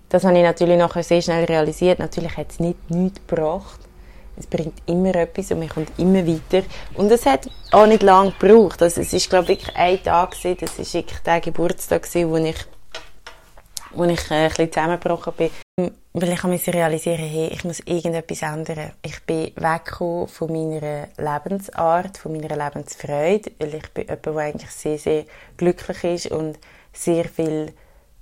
Das 0.09 0.25
habe 0.25 0.37
ich 0.37 0.45
natürlich 0.45 0.79
nachher 0.79 1.03
sehr 1.03 1.23
schnell 1.23 1.45
realisiert. 1.45 1.99
Natürlich 1.99 2.37
hat 2.37 2.53
es 2.53 2.61
nicht 2.61 2.89
nichts 2.89 3.21
gebracht. 3.27 3.81
Es 4.37 4.47
bringt 4.47 4.83
immer 4.87 5.15
etwas 5.15 5.51
und 5.53 5.61
man 5.61 5.69
kommt 5.69 5.97
immer 5.99 6.27
weiter. 6.27 6.67
Und 6.95 7.11
es 7.11 7.25
hat 7.25 7.49
auch 7.71 7.87
nicht 7.87 8.03
lange 8.03 8.33
gebraucht. 8.33 8.83
Also 8.83 9.01
es 9.01 9.13
ist, 9.13 9.31
glaube 9.31 9.53
ich, 9.53 9.61
wirklich 9.61 9.77
ein 9.77 10.03
Tag 10.03 10.33
gewesen, 10.33 10.59
das 10.61 10.79
war 10.79 11.01
wirklich 11.01 11.21
der 11.21 11.41
Geburtstag 11.41 12.03
gewesen, 12.03 12.31
wo 12.31 12.37
ich, 12.37 12.57
wo 13.93 14.05
ich 14.05 14.31
äh, 14.31 14.35
ein 14.35 14.49
bisschen 14.49 14.73
zusammengebrochen 14.73 15.33
bin. 15.35 15.51
Weil 16.13 16.33
ich 16.33 16.45
musste 16.45 16.73
realisieren, 16.73 17.25
hey, 17.25 17.49
ich 17.53 17.65
muss 17.65 17.81
irgendetwas 17.81 18.43
ändern. 18.43 18.93
Ich 19.03 19.21
bin 19.25 19.53
weggekommen 19.57 20.29
von 20.29 20.53
meiner 20.53 21.09
Lebensart, 21.17 22.19
von 22.19 22.33
meiner 22.33 22.57
Lebensfreude, 22.57 23.51
weil 23.59 23.75
ich 23.75 23.89
bin 23.93 24.05
jemand, 24.05 24.27
der 24.27 24.37
eigentlich 24.37 24.71
sehr, 24.71 24.99
sehr 24.99 25.25
glücklich 25.57 26.05
ist 26.05 26.27
und 26.31 26.59
sehr 26.93 27.25
viel 27.25 27.73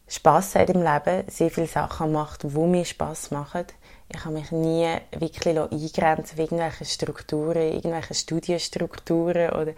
Spass 0.09 0.55
hat 0.55 0.68
im 0.70 0.83
Leben, 0.83 1.25
sehr 1.29 1.51
viele 1.51 1.66
Sachen 1.66 2.12
macht, 2.12 2.42
die 2.42 2.59
mir 2.59 2.85
Spass 2.85 3.31
machen 3.31 3.66
Ich 4.14 4.25
habe 4.25 4.35
mich 4.35 4.53
nie 4.53 4.87
wirklich 5.12 5.59
eingrenzt 5.59 6.33
auf 6.35 6.38
irgendwelche 6.38 6.85
Strukturen, 6.85 7.72
irgendwelche 7.72 8.14
Studienstrukturen 8.14 9.51
oder, 9.51 9.72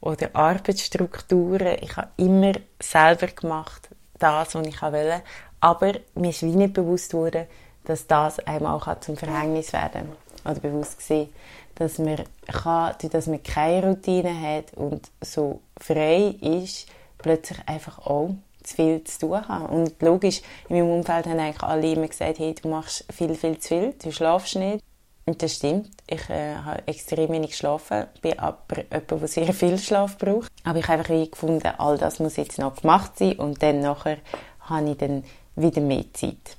oder 0.00 0.34
Arbeitsstrukturen. 0.34 1.76
Ich 1.80 1.96
habe 1.96 2.08
immer 2.16 2.52
selber 2.80 3.28
gemacht, 3.28 3.88
das, 4.18 4.54
was 4.54 4.66
ich 4.66 4.82
wollte. 4.82 5.22
Aber 5.60 5.92
mir 6.14 6.30
ist 6.30 6.42
wie 6.42 6.56
nicht 6.56 6.74
bewusst 6.74 7.14
worden, 7.14 7.46
dass 7.84 8.06
das 8.06 8.40
einem 8.40 8.66
auch 8.66 9.00
zum 9.00 9.16
Verhängnis 9.16 9.72
werden 9.72 10.12
kann. 10.44 10.52
Oder 10.52 10.60
bewusst 10.60 10.98
gesehen, 10.98 11.30
dass 11.76 11.98
man 11.98 12.24
kann, 12.46 12.94
dass 13.10 13.26
man 13.26 13.42
keine 13.42 13.86
Routine 13.86 14.34
hat 14.40 14.74
und 14.74 15.08
so 15.20 15.60
frei 15.80 16.34
ist, 16.40 16.88
plötzlich 17.18 17.58
einfach 17.66 17.98
auch 17.98 18.34
zu 18.68 18.76
viel 18.76 19.04
zu 19.04 19.20
tun 19.20 19.48
haben. 19.48 19.66
Und 19.66 20.00
logisch, 20.02 20.42
in 20.68 20.76
meinem 20.76 20.90
Umfeld 20.90 21.26
haben 21.26 21.38
eigentlich 21.38 21.62
alle 21.62 21.92
immer 21.92 22.08
gesagt, 22.08 22.38
hey, 22.38 22.54
du 22.54 22.68
machst 22.68 23.04
viel, 23.12 23.34
viel 23.34 23.58
zu 23.58 23.68
viel, 23.68 23.94
du 24.02 24.12
schlafst 24.12 24.56
nicht. 24.56 24.84
Und 25.28 25.42
das 25.42 25.56
stimmt. 25.56 25.90
Ich 26.06 26.30
äh, 26.30 26.54
habe 26.54 26.82
extrem 26.86 27.30
wenig 27.30 27.50
geschlafen, 27.50 28.06
bin 28.22 28.38
aber 28.38 28.78
jemand, 28.78 29.10
der 29.10 29.28
sehr 29.28 29.52
viel 29.52 29.78
Schlaf 29.78 30.16
braucht. 30.16 30.50
Aber 30.64 30.78
ich 30.78 30.88
habe 30.88 31.00
einfach 31.00 31.12
wie 31.12 31.30
gefunden, 31.30 31.68
all 31.76 31.98
das 31.98 32.18
muss 32.18 32.36
jetzt 32.36 32.58
noch 32.58 32.76
gemacht 32.76 33.18
sein 33.18 33.34
und 33.34 33.62
dann 33.62 33.80
nachher 33.80 34.16
habe 34.60 34.90
ich 34.90 34.96
dann 34.96 35.24
wieder 35.54 35.82
mehr 35.82 36.04
Zeit. 36.14 36.56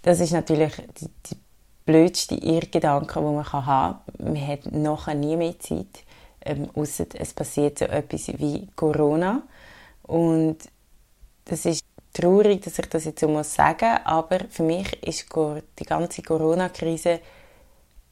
Das 0.00 0.20
ist 0.20 0.32
natürlich 0.32 0.72
die, 0.98 1.10
die 1.26 1.36
blödste 1.84 2.36
Irrgedanke, 2.36 3.20
die 3.20 3.26
man 3.26 3.52
haben 3.52 3.98
kann. 4.18 4.34
Man 4.34 4.48
hat 4.48 4.72
nachher 4.72 5.14
nie 5.14 5.36
mehr 5.36 5.58
Zeit, 5.58 6.02
ähm, 6.46 6.70
außer 6.74 7.06
es 7.12 7.34
passiert 7.34 7.78
so 7.78 7.84
etwas 7.84 8.28
wie 8.38 8.68
Corona. 8.74 9.42
Und 10.02 10.58
das 11.46 11.64
ist 11.64 11.84
traurig, 12.12 12.62
dass 12.62 12.78
ich 12.78 12.86
das 12.86 13.04
jetzt 13.04 13.20
so 13.20 13.28
muss 13.28 13.54
sagen, 13.54 13.98
aber 14.04 14.40
für 14.50 14.62
mich 14.62 15.02
ist 15.02 15.26
die 15.78 15.84
ganze 15.84 16.22
Corona-Krise 16.22 17.20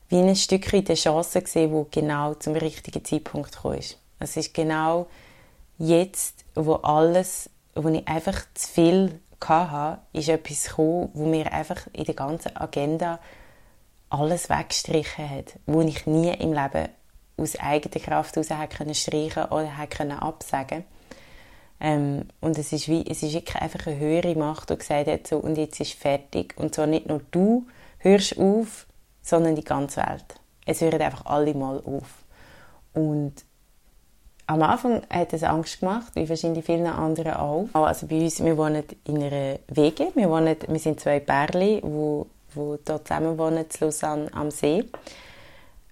wie 0.08 0.18
ein 0.18 0.36
Stückchen 0.36 0.84
der 0.84 0.96
Chance 0.96 1.42
gesehen, 1.42 1.72
wo 1.72 1.86
genau 1.90 2.34
zum 2.34 2.54
richtigen 2.54 3.04
Zeitpunkt 3.04 3.52
gekommen. 3.52 3.80
Es 4.18 4.36
ist 4.36 4.54
genau 4.54 5.06
jetzt, 5.78 6.44
wo 6.54 6.74
alles, 6.74 7.50
wo 7.74 7.88
ich 7.88 8.06
einfach 8.06 8.42
zu 8.54 8.68
viel 8.68 9.20
hatte, 9.44 10.00
ist 10.12 10.28
etwas 10.28 10.64
gekommen, 10.64 11.10
wo 11.12 11.26
mir 11.26 11.52
einfach 11.52 11.86
in 11.92 12.04
der 12.04 12.14
ganzen 12.14 12.56
Agenda 12.56 13.18
alles 14.08 14.48
weggestrichen 14.48 15.28
hat, 15.28 15.54
wo 15.66 15.80
ich 15.80 16.06
nie 16.06 16.32
im 16.34 16.52
Leben 16.52 16.88
aus 17.36 17.56
eigener 17.56 18.04
Kraft 18.04 18.36
heraus 18.36 19.00
streichen 19.00 19.44
oder 19.46 20.22
absagen 20.22 20.84
ähm, 21.80 22.26
und 22.40 22.58
es 22.58 22.72
ist, 22.72 22.88
wie, 22.88 23.04
es 23.08 23.22
ist 23.22 23.34
wirklich 23.34 23.60
einfach 23.60 23.86
eine 23.86 23.98
höhere 23.98 24.34
Macht, 24.36 24.70
die 24.70 24.76
gesagt 24.76 25.08
hat, 25.08 25.26
so, 25.26 25.38
und 25.38 25.58
jetzt 25.58 25.80
ist 25.80 25.94
fertig. 25.94 26.54
Und 26.56 26.74
zwar 26.74 26.86
nicht 26.86 27.06
nur 27.06 27.20
du 27.30 27.66
hörst 27.98 28.38
auf, 28.38 28.86
sondern 29.22 29.56
die 29.56 29.64
ganze 29.64 30.00
Welt. 30.00 30.24
Es 30.66 30.80
hören 30.80 31.00
einfach 31.00 31.26
alle 31.26 31.54
mal 31.54 31.82
auf. 31.84 32.24
Und 32.92 33.34
am 34.46 34.62
Anfang 34.62 35.02
hat 35.10 35.32
es 35.32 35.42
Angst 35.42 35.80
gemacht, 35.80 36.12
wie 36.14 36.28
wahrscheinlich 36.28 36.64
vielen 36.64 36.86
anderen 36.86 37.34
auch. 37.34 37.68
Also 37.72 38.06
bei 38.06 38.20
uns, 38.20 38.44
wir 38.44 38.56
wohnen 38.56 38.84
in 39.04 39.22
einer 39.22 39.58
Wege. 39.68 40.08
Wir, 40.14 40.28
wohnen, 40.28 40.56
wir 40.68 40.78
sind 40.78 41.00
zwei 41.00 41.20
Pärchen, 41.20 41.80
die, 41.80 42.24
die 42.54 42.78
dort 42.84 43.08
zusammen 43.08 43.38
wohnen, 43.38 43.64
in 43.64 43.80
Lausanne 43.80 44.32
am 44.34 44.50
See. 44.50 44.84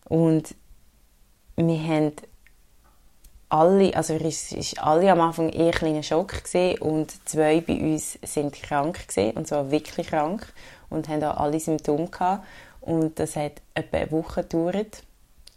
Und 0.09 0.55
wir 1.57 1.83
haben 1.83 2.13
alle, 3.53 3.95
also 3.95 4.15
es 4.15 4.53
ist 4.53 4.83
alle 4.83 5.13
am 5.13 5.21
Anfang 5.21 5.51
eher 5.51 5.75
ein 5.83 6.03
Schock 6.03 6.45
gewesen 6.45 6.81
und 6.81 7.29
zwei 7.29 7.61
bei 7.61 7.75
uns 7.75 8.19
sind 8.23 8.55
krank 8.55 9.07
gewesen, 9.07 9.37
und 9.37 9.47
zwar 9.47 9.71
wirklich 9.71 10.07
krank 10.07 10.51
und 10.89 11.09
haben 11.09 11.23
auch 11.23 11.37
alle 11.37 11.61
Symptome 11.61 12.09
gehabt 12.09 12.47
und 12.81 13.19
das 13.19 13.37
hat 13.37 13.61
etwa 13.75 13.99
eine 13.99 14.11
Woche 14.11 14.43
gedauert. 14.43 15.03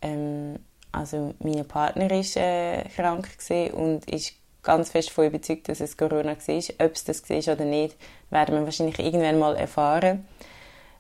Ähm, 0.02 0.60
also 0.92 1.34
mein 1.40 1.66
Partner 1.66 2.12
ist 2.12 2.36
äh, 2.36 2.84
krank 2.96 3.30
und 3.74 4.10
ist 4.12 4.34
ganz 4.62 4.90
fest 4.90 5.10
davon 5.10 5.28
überzeugt, 5.28 5.70
dass 5.70 5.80
es 5.80 5.96
Corona 5.96 6.36
war. 6.36 6.86
Ob 6.86 6.96
es 6.96 7.06
das 7.06 7.30
war 7.30 7.54
oder 7.54 7.66
nicht, 7.66 7.96
werden 8.30 8.56
wir 8.56 8.66
wahrscheinlich 8.66 9.00
irgendwann 9.00 9.40
mal 9.40 9.56
erfahren. 9.56 10.28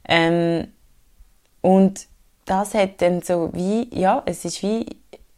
Ähm, 0.07 0.67
und 1.59 2.07
das 2.45 2.73
hat 2.73 3.01
dann 3.01 3.21
so 3.21 3.49
wie, 3.53 3.89
ja, 3.93 4.23
es 4.25 4.45
ist 4.45 4.61
wie 4.63 4.85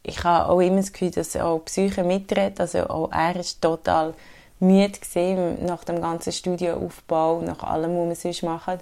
ich 0.08 0.24
habe 0.24 0.50
auch 0.50 0.60
immer 0.60 0.76
das 0.76 0.92
Gefühl, 0.92 1.10
dass 1.10 1.36
auch 1.36 1.64
Psyche 1.64 2.02
mitredet. 2.02 2.60
Also 2.60 2.88
auch 2.88 3.12
er 3.12 3.36
ist 3.36 3.60
total 3.60 4.14
müde 4.60 4.98
gesehen 4.98 5.64
nach 5.64 5.84
dem 5.84 6.00
ganzen 6.00 6.32
Studioaufbau, 6.32 7.40
nach 7.42 7.62
allem, 7.62 7.96
was 7.96 8.06
man 8.06 8.14
sonst 8.14 8.42
macht. 8.42 8.80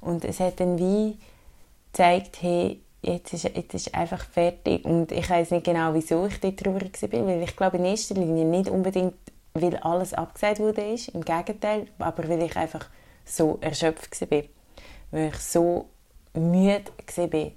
Und 0.00 0.24
es 0.24 0.40
hat 0.40 0.58
dann 0.58 0.78
wie 0.78 1.16
gezeigt, 1.92 2.38
hey, 2.40 2.80
jetzt 3.02 3.32
ist, 3.32 3.44
jetzt 3.44 3.74
ist 3.74 3.94
einfach 3.94 4.24
fertig. 4.24 4.84
Und 4.84 5.12
ich 5.12 5.28
weiß 5.28 5.50
nicht 5.50 5.64
genau, 5.64 5.94
wieso 5.94 6.26
ich 6.26 6.40
dort 6.40 6.58
traurig 6.58 7.00
war, 7.02 7.26
weil 7.26 7.42
ich 7.42 7.56
glaube 7.56 7.76
in 7.76 7.84
erster 7.84 8.14
Linie 8.14 8.44
nicht 8.44 8.68
unbedingt, 8.68 9.14
weil 9.54 9.76
alles 9.76 10.14
abgesagt 10.14 10.60
wurde, 10.60 10.96
im 11.12 11.24
Gegenteil, 11.24 11.86
aber 11.98 12.28
weil 12.28 12.42
ich 12.42 12.56
einfach 12.56 12.86
so 13.24 13.58
erschöpft 13.60 14.20
war. 14.30 14.42
Weil 15.10 15.28
ich 15.28 15.36
so 15.36 15.86
müde 16.34 16.90
war. 17.16 17.50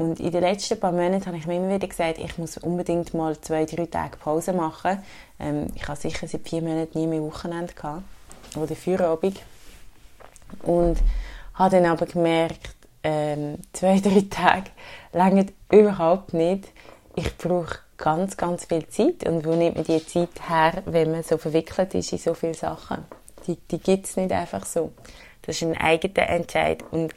Und 0.00 0.18
in 0.18 0.30
den 0.30 0.40
letzten 0.40 0.80
paar 0.80 0.92
Monaten 0.92 1.26
habe 1.26 1.36
ich 1.36 1.46
mir 1.46 1.56
immer 1.56 1.74
wieder 1.74 1.86
gesagt, 1.86 2.16
ich 2.16 2.38
muss 2.38 2.56
unbedingt 2.56 3.12
mal 3.12 3.38
zwei, 3.38 3.66
drei 3.66 3.84
Tage 3.84 4.16
Pause 4.16 4.54
machen. 4.54 5.04
Ähm, 5.38 5.66
ich 5.74 5.86
habe 5.86 6.00
sicher 6.00 6.26
seit 6.26 6.48
vier 6.48 6.62
Monaten 6.62 6.98
nie 6.98 7.06
mehr 7.06 7.20
Wochenende 7.20 7.74
gehabt. 7.74 8.04
Oder 8.56 8.74
Feierabend. 8.74 9.42
Und 10.62 10.96
habe 11.52 11.76
dann 11.76 11.84
aber 11.84 12.06
gemerkt, 12.06 12.74
ähm, 13.02 13.58
zwei, 13.74 14.00
drei 14.00 14.24
Tage 14.30 14.70
länger 15.12 15.44
überhaupt 15.70 16.32
nicht. 16.32 16.68
Ich 17.14 17.36
brauche 17.36 17.80
ganz, 17.98 18.38
ganz 18.38 18.64
viel 18.64 18.88
Zeit. 18.88 19.28
Und 19.28 19.44
wo 19.44 19.54
nimmt 19.54 19.76
man 19.76 19.84
die 19.84 20.06
Zeit 20.06 20.48
her, 20.48 20.82
wenn 20.86 21.10
man 21.10 21.24
so 21.24 21.36
verwickelt 21.36 21.94
ist 21.94 22.12
in 22.12 22.18
so 22.18 22.32
viele 22.32 22.54
Sachen? 22.54 23.04
Die, 23.46 23.56
die 23.70 23.78
gibt 23.78 24.06
es 24.06 24.16
nicht 24.16 24.32
einfach 24.32 24.64
so. 24.64 24.92
Das 25.42 25.56
ist 25.56 25.62
ein 25.62 25.76
eigener 25.76 26.26
Entscheid. 26.26 26.82
Und 26.90 27.14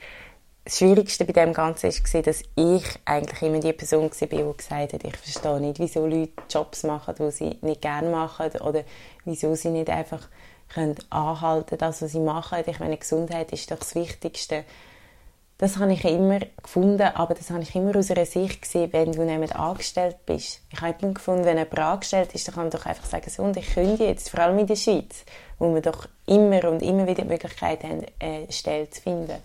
das 0.65 0.77
Schwierigste 0.77 1.25
bei 1.25 1.33
dem 1.33 1.53
Ganzen 1.53 1.91
war, 1.91 2.21
dass 2.21 2.43
ich 2.55 2.83
eigentlich 3.05 3.41
immer 3.41 3.59
die 3.59 3.73
Person 3.73 4.09
war, 4.09 4.27
die 4.27 4.57
gesagt 4.57 4.93
hat, 4.93 5.03
ich 5.03 5.17
verstehe 5.17 5.59
nicht, 5.59 5.79
wieso 5.79 6.05
Leute 6.05 6.31
Jobs 6.49 6.83
machen, 6.83 7.15
die 7.19 7.31
sie 7.31 7.57
nicht 7.61 7.81
gerne 7.81 8.09
machen 8.09 8.49
oder 8.61 8.83
wieso 9.25 9.55
sie 9.55 9.69
nicht 9.69 9.89
einfach 9.89 10.29
können 10.73 10.95
anhalten 11.09 11.77
das, 11.77 12.01
was 12.01 12.13
sie 12.13 12.19
machen. 12.19 12.63
Ich 12.65 12.79
meine, 12.79 12.97
Gesundheit 12.97 13.51
ist 13.51 13.69
doch 13.71 13.79
das 13.79 13.93
Wichtigste. 13.93 14.63
Das 15.57 15.77
habe 15.77 15.93
ich 15.93 16.03
immer 16.03 16.39
gefunden, 16.61 17.01
aber 17.01 17.35
das 17.35 17.51
habe 17.51 17.61
ich 17.61 17.75
immer 17.75 17.95
aus 17.95 18.09
einer 18.09 18.25
Sicht 18.25 18.63
gesehen, 18.63 18.91
wenn 18.91 19.11
du 19.11 19.23
nicht 19.23 19.55
angestellt 19.55 20.17
bist. 20.25 20.61
Ich 20.71 20.81
habe 20.81 20.95
immer 21.01 21.13
gefunden, 21.13 21.45
wenn 21.45 21.57
jemand 21.57 21.77
angestellt 21.77 22.33
ist, 22.33 22.47
dann 22.47 22.55
kann 22.55 22.63
man 22.65 22.71
doch 22.71 22.85
einfach 22.85 23.05
sagen, 23.05 23.29
so, 23.29 23.43
und 23.43 23.55
ich 23.55 23.73
könnte 23.73 24.03
jetzt, 24.03 24.29
vor 24.29 24.39
allem 24.39 24.57
in 24.59 24.67
der 24.67 24.75
Schweiz, 24.75 25.25
wo 25.59 25.73
wir 25.73 25.81
doch 25.81 26.07
immer 26.25 26.69
und 26.69 26.81
immer 26.81 27.05
wieder 27.05 27.21
die 27.21 27.29
Möglichkeit 27.29 27.83
haben, 27.83 28.03
eine 28.19 28.51
Stelle 28.51 28.89
zu 28.89 29.01
finden. 29.01 29.37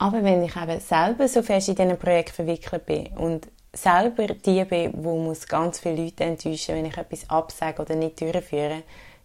Aber 0.00 0.24
wenn 0.24 0.42
ich 0.42 0.56
eben 0.56 0.80
selber 0.80 1.28
so 1.28 1.42
fest 1.42 1.68
in 1.68 1.74
diesen 1.74 1.98
Projekt 1.98 2.30
verwickelt 2.30 2.86
bin 2.86 3.08
und 3.18 3.46
selber 3.70 4.28
die 4.28 4.64
bin, 4.64 4.94
wo 5.04 5.18
muss 5.18 5.46
ganz 5.46 5.78
viele 5.78 6.04
Leute 6.04 6.24
enttäuschen, 6.24 6.74
wenn 6.74 6.86
ich 6.86 6.96
etwas 6.96 7.28
absage 7.28 7.82
oder 7.82 7.94
nicht 7.94 8.18
durchführe, 8.18 8.82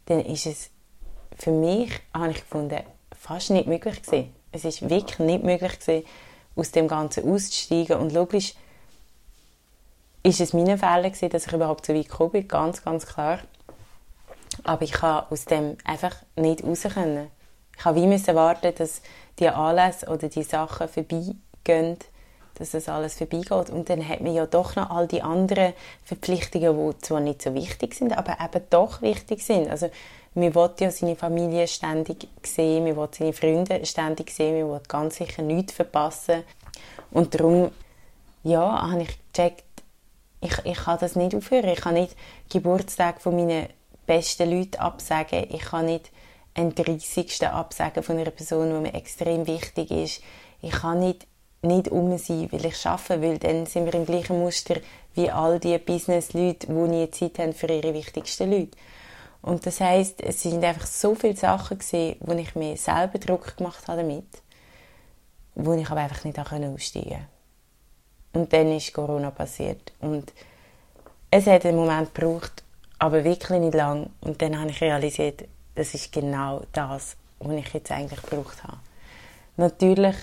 dann 0.08 0.20
ist 0.26 0.46
es 0.46 0.70
für 1.38 1.52
mich, 1.52 1.92
habe 2.14 2.32
ich 2.32 2.42
gefunden, 2.42 2.82
fast 3.18 3.52
nicht 3.52 3.68
möglich 3.68 4.02
gewesen. 4.02 4.36
Es 4.52 4.66
ist 4.66 4.90
wirklich 4.90 5.20
nicht 5.20 5.46
möglich 5.46 5.80
gewesen, 5.80 6.06
aus 6.58 6.72
dem 6.72 6.90
Ganzen 6.90 7.32
auszusteigen 7.32 7.98
und 7.98 8.12
logisch 8.12 8.56
ist 10.24 10.42
es 10.42 10.52
mein 10.52 10.78
Fehler 10.78 11.10
gewesen, 11.10 11.30
dass 11.30 11.48
ich 11.48 11.54
überhaupt 11.54 11.86
so 11.86 11.94
weit 11.94 12.10
gekommen 12.10 12.32
bin, 12.32 12.50
ganz, 12.50 12.84
ganz 12.84 13.06
klar. 13.06 13.40
Aber 14.66 14.82
ich 14.82 14.92
kann 14.92 15.24
aus 15.30 15.46
dem 15.46 15.78
einfach 15.86 16.18
nicht 16.36 16.66
raus 16.66 16.84
können. 16.94 17.32
Ich 17.78 17.86
habe 17.86 18.02
wie 18.02 18.08
müssen 18.08 18.36
warten, 18.36 18.74
dass 18.78 19.02
die 19.40 19.50
Anlässe 19.50 20.08
oder 20.08 20.30
die 20.30 20.44
Sachen 20.44 20.88
vorbeigehen, 20.88 21.98
dass 22.56 22.72
das 22.72 22.90
alles 22.90 23.18
vorbeigeht. 23.18 23.70
Und 23.70 23.90
dann 23.90 24.08
hat 24.08 24.22
man 24.22 24.34
ja 24.34 24.46
doch 24.46 24.76
noch 24.76 24.90
all 24.90 25.08
die 25.08 25.22
anderen 25.22 25.74
Verpflichtungen, 26.04 26.92
die 26.92 26.98
zwar 27.00 27.20
nicht 27.20 27.42
so 27.42 27.54
wichtig 27.54 27.94
sind, 27.96 28.18
aber 28.18 28.38
eben 28.44 28.64
doch 28.70 29.02
wichtig 29.02 29.44
sind. 29.44 29.70
Also 29.70 29.90
man 30.34 30.54
will 30.54 30.70
ja 30.80 30.92
seine 30.92 31.16
Familie 31.16 31.68
ständig 31.68 32.28
sehen, 32.44 32.84
man 32.84 32.98
will 32.98 33.10
seine 33.12 33.34
Freunde 33.34 33.86
ständig 33.86 34.32
sehen, 34.32 34.62
man 34.62 34.72
will 34.74 34.82
ganz 34.88 35.18
sicher 35.18 35.42
nichts 35.42 35.74
verpassen. 35.74 36.44
Und 37.12 37.36
darum, 37.36 37.72
ja, 38.44 38.90
habe 38.92 39.04
ich 39.04 39.18
gecheckt, 39.34 39.64
ich, 40.42 40.66
ich 40.66 40.78
kann 40.78 41.00
das 41.00 41.16
nicht 41.16 41.36
aufhören. 41.36 41.70
Ich 41.70 41.82
kann 41.82 41.96
nicht 41.96 42.16
Geburtstag 42.52 43.22
von 43.22 43.36
meinen 43.36 43.68
besten 44.06 44.50
Leuten 44.50 44.78
absagen. 44.78 45.48
Ich 45.50 45.62
kann 45.62 45.86
nicht 45.86 46.12
einen 46.56 46.74
30. 46.74 47.48
absagen 47.48 48.02
von 48.02 48.18
einer 48.18 48.32
Person, 48.32 48.70
die 48.74 48.90
mir 48.90 48.96
extrem 48.96 49.46
wichtig 49.46 49.92
ist. 49.92 50.22
Ich 50.62 50.72
kann 50.72 51.00
nicht, 51.00 51.28
nicht 51.62 51.90
um 51.90 52.18
sein, 52.18 52.52
weil 52.52 52.66
ich 52.66 52.86
arbeite, 52.86 53.22
weil 53.22 53.38
dann 53.38 53.66
sind 53.66 53.86
wir 53.86 53.94
im 53.94 54.06
gleichen 54.06 54.40
Muster 54.40 54.78
wie 55.14 55.30
all 55.30 55.60
die 55.60 55.78
Business-Leute, 55.78 56.68
die 56.68 56.74
nie 56.74 57.12
Zeit 57.12 57.40
haben 57.40 57.54
für 57.54 57.68
ihre 57.68 57.94
wichtigsten 57.94 58.50
Leute. 58.50 58.78
Und 59.42 59.66
das 59.66 59.80
heißt, 59.80 60.22
es 60.22 60.42
sind 60.42 60.64
einfach 60.64 60.88
so 60.88 61.14
viele 61.14 61.36
Sachen 61.36 61.78
gewesen, 61.78 62.16
wo 62.22 62.34
ich 62.34 62.56
mir 62.56 62.78
selber 62.78 63.20
Druck 63.20 63.58
gemacht 63.58 63.88
habe 63.88 64.02
damit. 64.02 64.26
wo 65.56 65.74
ich 65.74 65.90
aber 65.90 66.02
einfach 66.02 66.24
nicht 66.26 66.38
aussteigen 66.38 67.10
konnte. 67.10 67.28
Und 68.34 68.54
dann 68.54 68.72
ist 68.76 68.94
Corona 68.94 69.32
passiert. 69.32 69.94
Und 70.02 70.34
es 71.32 71.48
hat 71.48 71.66
einen 71.66 71.78
Moment 71.78 72.14
gebraucht, 72.14 72.64
aber 73.00 73.24
wirklich 73.24 73.60
nicht 73.60 73.74
lang. 73.74 74.10
Und 74.22 74.42
dann 74.42 74.60
habe 74.60 74.70
ich 74.70 74.82
realisiert, 74.82 75.46
das 75.76 75.94
ist 75.94 76.12
genau 76.12 76.64
das, 76.72 77.16
was 77.40 77.56
ich 77.56 77.74
jetzt 77.74 77.92
eigentlich 77.92 78.22
gebraucht 78.22 78.64
habe. 78.64 78.78
Natürlich 79.58 80.16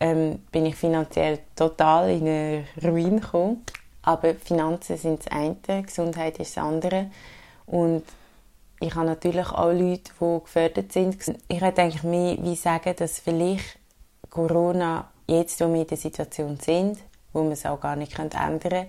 ähm, 0.00 0.40
bin 0.50 0.66
ich 0.66 0.76
finanziell 0.76 1.40
total 1.54 2.10
in 2.10 2.28
eine 2.28 2.64
Ruin 2.82 3.20
gekommen. 3.20 3.64
Aber 4.02 4.34
Finanzen 4.34 4.96
sind 4.96 5.26
das 5.26 5.32
eine, 5.32 5.82
Gesundheit 5.82 6.38
ist 6.38 6.56
das 6.56 6.62
andere. 6.62 7.10
Und 7.66 8.04
ich 8.78 8.94
habe 8.94 9.06
natürlich 9.06 9.48
auch 9.48 9.72
Leute, 9.72 10.12
die 10.20 10.40
gefördert 10.42 10.92
sind. 10.92 11.16
Ich 11.48 11.60
hätte 11.60 11.82
eigentlich 11.82 12.04
mehr 12.04 12.36
wie 12.40 12.54
sagen, 12.54 12.94
dass 12.96 13.18
vielleicht 13.18 13.78
Corona, 14.30 15.10
jetzt, 15.26 15.60
wo 15.60 15.72
wir 15.72 15.80
in 15.80 15.86
der 15.86 15.96
Situation 15.96 16.58
sind, 16.60 16.98
wo 17.32 17.42
wir 17.42 17.52
es 17.52 17.66
auch 17.66 17.80
gar 17.80 17.96
nicht 17.96 18.16
ändern 18.18 18.60
können, 18.60 18.86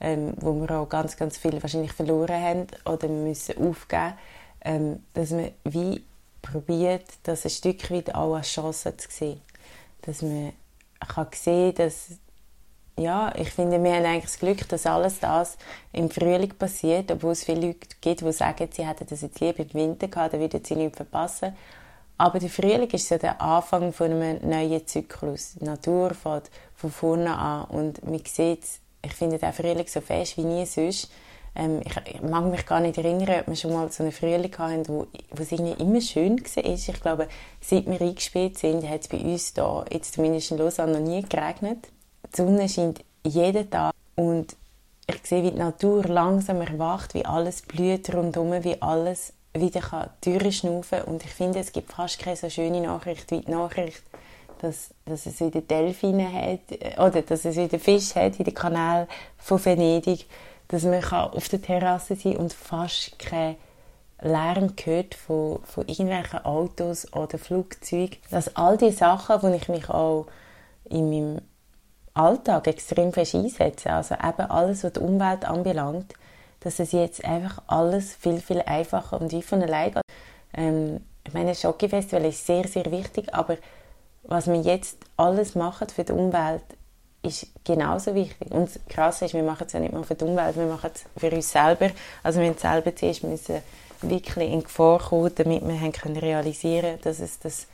ähm, 0.00 0.34
wo 0.36 0.52
wir 0.54 0.70
auch 0.78 0.88
ganz, 0.88 1.16
ganz 1.16 1.38
viel 1.38 1.62
wahrscheinlich 1.62 1.92
verloren 1.92 2.42
haben 2.42 2.66
oder 2.84 3.08
müssen 3.08 3.56
aufgeben, 3.66 4.14
ähm, 4.62 5.02
dass 5.14 5.30
man 5.30 5.50
wie 5.64 6.04
probiert, 6.42 7.04
das 7.24 7.44
ein 7.44 7.50
Stück 7.50 7.90
weit 7.90 8.14
auch 8.14 8.34
als 8.34 8.48
Chance 8.48 8.96
zu 8.96 9.08
sehen. 9.10 9.40
Dass 10.02 10.22
man 10.22 10.52
kann 11.00 11.28
sehen 11.32 11.74
dass 11.74 12.10
ja, 12.98 13.32
ich 13.36 13.50
finde, 13.50 13.82
wir 13.82 13.94
haben 13.94 14.04
eigentlich 14.04 14.24
das 14.24 14.38
Glück, 14.40 14.68
dass 14.68 14.84
alles 14.84 15.20
das 15.20 15.56
im 15.92 16.10
Frühling 16.10 16.52
passiert, 16.54 17.10
obwohl 17.12 17.32
es 17.32 17.44
viele 17.44 17.68
Leute 17.68 17.86
gibt, 18.00 18.20
die 18.22 18.32
sagen, 18.32 18.68
sie 18.72 18.84
hätten 18.84 19.06
das 19.08 19.20
jetzt 19.20 19.38
lieber 19.38 19.60
im 19.60 19.72
Winter 19.74 20.08
gehabt, 20.08 20.32
dann 20.32 20.40
würden 20.40 20.64
sie 20.64 20.74
nichts 20.74 20.96
verpassen. 20.96 21.56
Aber 22.16 22.40
der 22.40 22.50
Frühling 22.50 22.90
ist 22.90 23.08
so 23.08 23.16
der 23.16 23.40
Anfang 23.40 23.92
von 23.92 24.10
einem 24.10 24.48
neuen 24.48 24.84
Zyklus. 24.84 25.54
Die 25.60 25.64
Natur 25.64 26.12
fängt 26.14 26.50
von 26.74 26.90
vorne 26.90 27.36
an 27.36 27.66
und 27.66 28.04
man 28.04 28.20
sieht, 28.24 28.64
ich 29.02 29.12
finde 29.12 29.38
den 29.38 29.52
Frühling 29.52 29.86
so 29.86 30.00
fest 30.00 30.36
wie 30.36 30.44
nie 30.44 30.66
sonst. 30.66 31.08
Ähm, 31.58 31.82
ich, 31.84 32.14
ich, 32.14 32.22
mag 32.22 32.44
mich 32.44 32.64
gar 32.64 32.80
nicht 32.80 32.96
erinnern, 32.96 33.40
ob 33.40 33.48
wir 33.48 33.56
schon 33.56 33.72
mal 33.72 33.90
so 33.90 34.04
einen 34.04 34.12
Frühling 34.12 34.56
hatten, 34.56 34.88
wo, 34.88 35.06
wo 35.30 35.42
es 35.42 35.52
irgendwie 35.52 35.82
immer 35.82 36.00
schön 36.00 36.40
war. 36.40 36.64
Ich 36.64 37.00
glaube, 37.00 37.28
seit 37.60 37.86
wir 37.86 38.00
eingespielt 38.00 38.56
sind, 38.56 38.88
hat 38.88 39.02
es 39.02 39.08
bei 39.08 39.18
uns 39.18 39.52
da, 39.54 39.84
jetzt 39.90 40.14
zumindest 40.14 40.52
in 40.52 40.58
Lausanne, 40.58 41.00
noch 41.00 41.06
nie 41.06 41.22
geregnet. 41.22 41.88
Die 42.32 42.36
Sonne 42.36 42.68
scheint 42.68 43.04
jeden 43.26 43.68
Tag 43.68 43.92
und 44.14 44.56
ich 45.06 45.26
sehe, 45.26 45.42
wie 45.42 45.50
die 45.50 45.58
Natur 45.58 46.04
langsam 46.04 46.60
erwacht, 46.60 47.14
wie 47.14 47.24
alles 47.24 47.62
blüht 47.62 48.14
rundherum, 48.14 48.62
wie 48.62 48.80
alles 48.80 49.32
wieder 49.54 49.80
kann 49.80 50.10
Türen 50.20 50.52
schnaufen 50.52 51.02
und 51.02 51.24
ich 51.24 51.30
finde, 51.30 51.58
es 51.58 51.72
gibt 51.72 51.92
fast 51.92 52.18
keine 52.18 52.36
so 52.36 52.48
schöne 52.50 52.80
Nachricht 52.80 53.30
wie 53.30 53.40
die 53.40 53.50
Nachricht, 53.50 54.02
dass, 54.60 54.90
dass 55.06 55.26
es 55.26 55.40
wieder 55.40 55.60
Delfine 55.60 56.30
hat 56.30 56.70
äh, 56.70 57.00
oder 57.00 57.22
dass 57.22 57.44
es 57.44 57.56
wieder 57.56 57.78
Fisch 57.78 58.14
hat 58.14 58.38
in 58.38 58.44
den 58.44 58.54
Kanal 58.54 59.08
von 59.38 59.64
Venedig, 59.64 60.26
dass 60.68 60.84
man 60.84 61.00
kann 61.00 61.30
auf 61.30 61.48
der 61.48 61.62
Terrasse 61.62 62.14
sein 62.14 62.36
und 62.36 62.52
fast 62.52 63.18
kein 63.18 63.56
Lärm 64.20 64.74
gehört 64.76 65.14
von, 65.14 65.60
von 65.64 65.86
irgendwelchen 65.86 66.44
Autos 66.44 67.12
oder 67.12 67.38
Flugzeugen. 67.38 68.18
Dass 68.30 68.56
all 68.56 68.76
die 68.76 68.90
Sachen, 68.90 69.42
wo 69.42 69.48
ich 69.48 69.68
mich 69.68 69.88
auch 69.88 70.26
in 70.84 71.10
meinem 71.10 71.40
Alltag 72.14 72.66
extrem 72.66 73.12
fest 73.12 73.34
einsetze, 73.34 73.90
also 73.92 74.14
eben 74.14 74.50
alles, 74.50 74.84
was 74.84 74.92
die 74.92 75.00
Umwelt 75.00 75.44
anbelangt, 75.44 76.14
dass 76.60 76.80
es 76.80 76.92
jetzt 76.92 77.24
einfach 77.24 77.62
alles 77.68 78.14
viel, 78.14 78.40
viel 78.40 78.60
einfacher 78.62 79.20
und 79.20 79.30
wie 79.30 79.42
von 79.42 79.62
allein 79.62 79.92
geht. 79.92 80.02
Ähm, 80.54 81.00
ich 81.24 81.32
meine, 81.32 81.50
das 81.50 81.60
Schocke-Festival 81.60 82.24
ist 82.24 82.46
sehr, 82.46 82.66
sehr 82.66 82.90
wichtig, 82.90 83.32
aber 83.34 83.58
was 84.24 84.46
wir 84.46 84.60
jetzt 84.60 84.98
alles 85.16 85.54
machen 85.54 85.88
für 85.88 86.04
die 86.04 86.12
Umwelt, 86.12 86.64
ist 87.22 87.46
genauso 87.64 88.14
wichtig. 88.14 88.50
Und 88.50 88.68
das 88.74 88.80
Krasse 88.88 89.24
ist, 89.24 89.34
wir 89.34 89.42
machen 89.42 89.64
es 89.66 89.72
ja 89.72 89.80
nicht 89.80 89.92
nur 89.92 90.04
für 90.04 90.14
die 90.14 90.24
Umwelt, 90.24 90.56
wir 90.56 90.66
machen 90.66 90.90
es 90.94 91.04
für 91.16 91.30
uns 91.30 91.50
selber. 91.50 91.90
Also 92.22 92.40
wir 92.40 92.54
selber 92.54 92.94
zuerst 92.94 93.24
müssen 93.24 93.60
wirklich 94.02 94.52
in 94.52 94.62
Gefahr 94.62 95.00
kommen, 95.00 95.32
damit 95.34 95.66
wir 95.66 95.80
haben 95.80 95.92
können 95.92 96.16
realisieren 96.16 96.98
dass 97.02 97.18
es 97.18 97.38
das, 97.40 97.66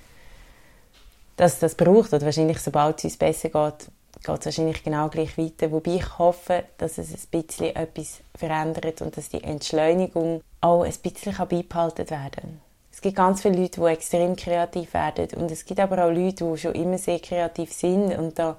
dass 1.36 1.58
das 1.58 1.74
braucht. 1.74 2.12
Oder 2.12 2.24
wahrscheinlich, 2.24 2.58
sobald 2.58 2.98
es 2.98 3.04
uns 3.04 3.16
besser 3.16 3.50
geht, 3.50 3.88
geht 4.24 4.38
es 4.40 4.46
wahrscheinlich 4.46 4.82
genau 4.82 5.08
gleich 5.08 5.36
weiter. 5.36 5.70
Wobei 5.70 5.96
ich 5.96 6.18
hoffe, 6.18 6.64
dass 6.78 6.98
es 6.98 7.12
ein 7.12 7.28
bisschen 7.30 7.76
etwas 7.76 8.20
verändert 8.34 9.02
und 9.02 9.16
dass 9.16 9.28
die 9.28 9.44
Entschleunigung 9.44 10.42
auch 10.60 10.82
ein 10.82 10.94
bisschen 11.02 11.36
beibehalten 11.36 12.08
werden. 12.08 12.60
Es 12.90 13.00
gibt 13.00 13.16
ganz 13.16 13.42
viele 13.42 13.60
Leute, 13.60 13.80
die 13.80 13.86
extrem 13.88 14.36
kreativ 14.36 14.94
werden 14.94 15.28
und 15.36 15.50
es 15.50 15.64
gibt 15.64 15.80
aber 15.80 16.04
auch 16.04 16.10
Leute, 16.10 16.44
die 16.44 16.58
schon 16.58 16.74
immer 16.74 16.96
sehr 16.96 17.18
kreativ 17.18 17.72
sind 17.72 18.16
und 18.16 18.38
da, 18.38 18.56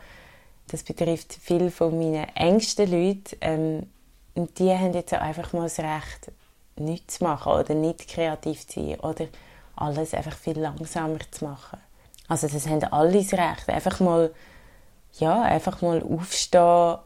das 0.67 0.83
betrifft 0.83 1.37
viele 1.39 1.71
von 1.71 1.97
meinen 1.97 2.27
engsten 2.35 2.89
Leuten 2.89 3.37
ähm, 3.41 3.89
und 4.33 4.57
die 4.59 4.71
haben 4.71 4.93
jetzt 4.93 5.13
einfach 5.13 5.53
mal 5.53 5.63
das 5.63 5.79
Recht, 5.79 6.31
nichts 6.77 7.19
zu 7.19 7.23
machen 7.23 7.51
oder 7.51 7.73
nicht 7.73 8.07
kreativ 8.07 8.67
zu 8.67 8.81
sein 8.81 8.99
oder 8.99 9.27
alles 9.75 10.13
einfach 10.13 10.35
viel 10.35 10.59
langsamer 10.59 11.19
zu 11.31 11.45
machen. 11.45 11.79
Also 12.27 12.47
das 12.47 12.67
haben 12.67 12.83
alle 12.85 13.21
das 13.21 13.33
Recht, 13.33 13.69
einfach 13.69 13.99
mal 13.99 14.31
ja, 15.19 15.41
einfach 15.43 15.81
mal 15.81 16.03
aufstehen, 16.03 16.97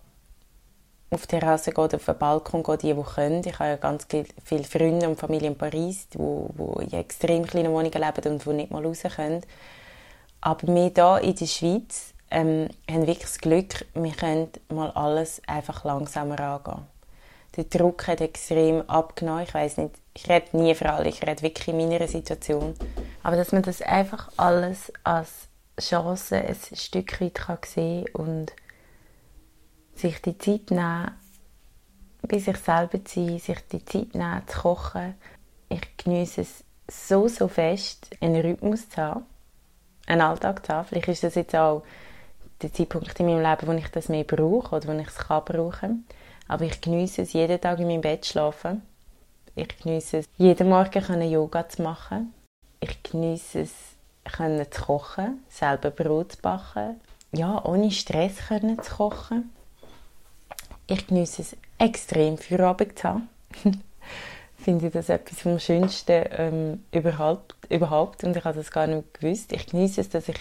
auf 1.12 1.22
die 1.22 1.40
Terrasse 1.40 1.72
gehen, 1.72 1.84
auf 1.94 2.06
den 2.06 2.18
Balkon 2.18 2.64
gehen, 2.64 2.78
die, 2.78 2.94
die 2.94 3.04
können. 3.04 3.44
Ich 3.46 3.60
habe 3.60 3.70
ja 3.70 3.76
ganz 3.78 4.08
viele 4.44 4.64
Freunde 4.64 5.08
und 5.08 5.20
Familie 5.20 5.50
in 5.50 5.58
Paris, 5.58 6.08
die, 6.10 6.18
die 6.18 6.84
in 6.84 6.94
extrem 6.94 7.46
kleinen 7.46 7.72
Wohnungen 7.72 7.92
leben 7.92 8.32
und 8.32 8.46
die 8.46 8.54
nicht 8.54 8.72
mal 8.72 8.86
raus 8.86 9.04
können. 9.16 9.42
Aber 10.42 10.68
wir 10.68 10.92
hier 10.92 11.20
in 11.22 11.36
der 11.36 11.46
Schweiz 11.46 12.14
ähm, 12.32 12.70
haben 12.90 13.08
wirklich 13.08 13.20
das 13.20 13.40
Glück, 13.40 13.86
wir 13.94 14.12
können 14.12 14.50
mal 14.70 14.92
alles 14.92 15.42
einfach 15.48 15.84
langsamer 15.84 16.40
angehen. 16.40 16.86
Der 17.56 17.64
Druck 17.64 18.08
hat 18.08 18.22
extrem 18.22 18.88
abgenommen. 18.90 19.44
Ich 19.44 19.54
weiß 19.54 19.78
nicht, 19.78 19.96
ich 20.14 20.30
rede 20.30 20.56
nie 20.56 20.76
für 20.76 20.92
alle, 20.92 21.10
ich 21.10 21.24
rede 21.24 21.42
wirklich 21.42 21.68
in 21.68 21.78
meiner 21.78 22.08
Situation. 22.08 22.76
Aber 23.24 23.36
dass 23.36 23.52
man 23.52 23.64
das 23.64 23.82
einfach 23.82 24.30
alles 24.38 24.94
als 25.04 25.48
Chance 25.80 26.36
ein 26.38 26.56
Stück 26.76 27.20
weit 27.22 27.36
kann 27.36 27.58
sehen 27.66 28.06
und 28.14 28.54
sich 29.96 30.22
die 30.22 30.38
Zeit 30.38 30.72
nehmen, 30.72 31.12
bei 32.22 32.38
sich 32.38 32.58
selber 32.58 33.04
zu 33.04 33.26
sein, 33.26 33.40
sich 33.40 33.60
die 33.72 33.84
Zeit 33.84 34.14
nehmen, 34.14 34.44
zu 34.48 34.60
kochen. 34.60 35.16
Ich 35.70 35.98
genieße 35.98 36.42
es 36.42 36.64
so, 36.88 37.28
so 37.28 37.48
fest, 37.48 38.16
einen 38.22 38.42
Rhythmus 38.42 38.90
zu 38.90 39.02
haben, 39.02 39.26
einen 40.06 40.22
Alltag 40.22 40.66
zu 40.66 40.74
haben. 40.74 40.88
Vielleicht 40.88 41.10
ist 41.10 41.24
das 41.24 41.36
jetzt 41.36 41.56
auch 41.56 41.84
der 42.62 42.74
Zeitpunkt 42.74 43.20
in 43.20 43.26
meinem 43.26 43.44
Leben, 43.44 43.68
wo 43.68 43.72
ich 43.74 43.88
das 43.90 44.10
mehr 44.10 44.24
brauche 44.24 44.76
oder 44.76 44.88
wo 44.88 45.00
ich 45.00 45.08
es 45.08 45.16
kann 45.16 45.46
brauchen. 45.46 46.06
Aber 46.48 46.66
ich 46.66 46.82
genieße 46.82 47.22
es, 47.22 47.34
jeden 47.34 47.60
Tag 47.62 47.80
in 47.80 47.88
meinem 47.88 48.02
Bett 48.02 48.26
zu 48.26 48.32
schlafen. 48.32 48.82
Ich 49.56 49.78
genieße 49.80 50.20
es, 50.20 50.26
jeden 50.38 50.70
Morgen 50.70 51.22
Yoga 51.22 51.68
zu 51.68 51.82
machen. 51.82 52.34
Ich 52.80 53.04
genieße 53.04 53.62
es, 53.62 53.74
können 54.24 54.72
zu 54.72 54.82
kochen, 54.84 55.44
selber 55.50 55.92
Brot 55.92 56.34
zu 56.34 56.42
backen, 56.42 57.00
ja, 57.32 57.64
ohne 57.66 57.92
Stress 57.92 58.48
können 58.48 58.82
zu 58.82 58.96
kochen. 58.96 59.52
Ich 60.88 61.08
genieße 61.08 61.42
es 61.42 61.58
extrem 61.78 62.38
für 62.38 62.60
Abend 62.66 62.98
zu 62.98 63.08
haben. 63.08 63.30
finde 64.60 64.88
ich 64.88 64.94
das 64.94 65.10
etwas 65.10 65.42
vom 65.42 65.60
Schönsten 65.60 66.26
ähm, 66.32 66.84
überhaupt, 66.92 67.56
überhaupt 67.70 68.24
und 68.24 68.36
ich 68.36 68.44
habe 68.44 68.58
das 68.58 68.72
gar 68.72 68.88
nicht 68.88 69.14
gewusst. 69.14 69.54
Ich 69.54 69.68
genieße 69.68 70.02
es, 70.02 70.10
dass 70.10 70.28
ich 70.30 70.38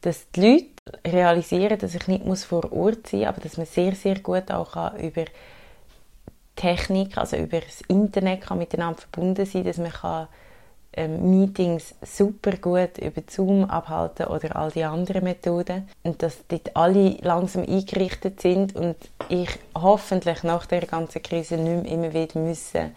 dass 0.00 0.30
die 0.30 0.40
Leute 0.40 1.14
realisieren, 1.14 1.78
dass 1.78 1.94
ich 1.94 2.06
nicht 2.08 2.24
muss 2.24 2.44
vor 2.44 2.72
Ort 2.72 3.06
sein 3.06 3.20
muss, 3.20 3.28
aber 3.28 3.40
dass 3.40 3.56
man 3.56 3.66
sehr, 3.66 3.94
sehr 3.94 4.18
gut 4.20 4.50
auch 4.50 4.72
kann 4.72 4.98
über 4.98 5.24
Technik, 6.56 7.16
also 7.16 7.36
über 7.36 7.60
das 7.60 7.80
Internet 7.88 8.42
kann 8.42 8.58
miteinander 8.58 9.00
verbunden 9.00 9.46
sein, 9.46 9.64
dass 9.64 9.78
man 9.78 9.92
kann 9.92 10.28
ähm, 10.92 11.30
Meetings 11.30 11.94
super 12.02 12.56
gut 12.56 12.98
über 12.98 13.22
Zoom 13.28 13.64
abhalten 13.64 14.26
oder 14.26 14.56
all 14.56 14.70
die 14.70 14.84
anderen 14.84 15.24
Methoden 15.24 15.88
und 16.02 16.22
dass 16.22 16.38
dort 16.48 16.74
alle 16.76 17.16
langsam 17.22 17.62
eingerichtet 17.62 18.40
sind 18.40 18.74
und 18.74 18.96
ich 19.28 19.50
hoffentlich 19.74 20.42
nach 20.42 20.66
der 20.66 20.86
ganzen 20.86 21.22
Krise 21.22 21.56
nicht 21.56 21.84
mehr 21.84 21.92
immer 21.92 22.12
wieder 22.12 22.40
müssen 22.40 22.94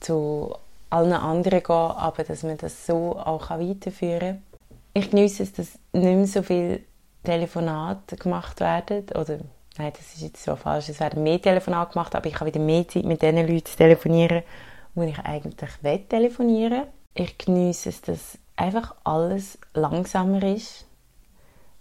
zu 0.00 0.54
allen 0.88 1.12
anderen 1.12 1.62
gehen, 1.62 1.74
aber 1.74 2.22
dass 2.22 2.42
man 2.44 2.58
das 2.58 2.86
so 2.86 3.18
auch 3.18 3.50
weiterführen 3.50 4.20
kann. 4.20 4.51
Ich 4.94 5.10
genieße 5.10 5.42
es, 5.42 5.52
dass 5.52 5.78
nicht 5.92 6.04
mehr 6.04 6.26
so 6.26 6.42
viele 6.42 6.80
Telefonate 7.24 8.16
gemacht 8.16 8.60
werden. 8.60 9.06
Oder 9.14 9.38
nein, 9.78 9.92
das 9.96 10.14
ist 10.14 10.22
jetzt 10.22 10.44
so 10.44 10.56
falsch, 10.56 10.88
es 10.88 11.00
werden 11.00 11.22
mehr 11.22 11.40
Telefonate 11.40 11.92
gemacht, 11.92 12.14
aber 12.14 12.26
ich 12.26 12.34
habe 12.34 12.46
wieder 12.46 12.60
mehr 12.60 12.86
Zeit 12.88 13.04
mit 13.04 13.22
den 13.22 13.36
Leuten 13.36 13.64
zu 13.64 13.76
telefonieren, 13.76 14.42
wo 14.94 15.02
ich 15.02 15.18
eigentlich 15.18 15.70
telefonieren. 16.08 16.82
Will 17.14 17.24
ich 17.24 17.38
genieße 17.38 17.88
es, 17.88 18.00
dass 18.02 18.38
einfach 18.56 18.94
alles 19.04 19.58
langsamer 19.74 20.42
ist, 20.42 20.86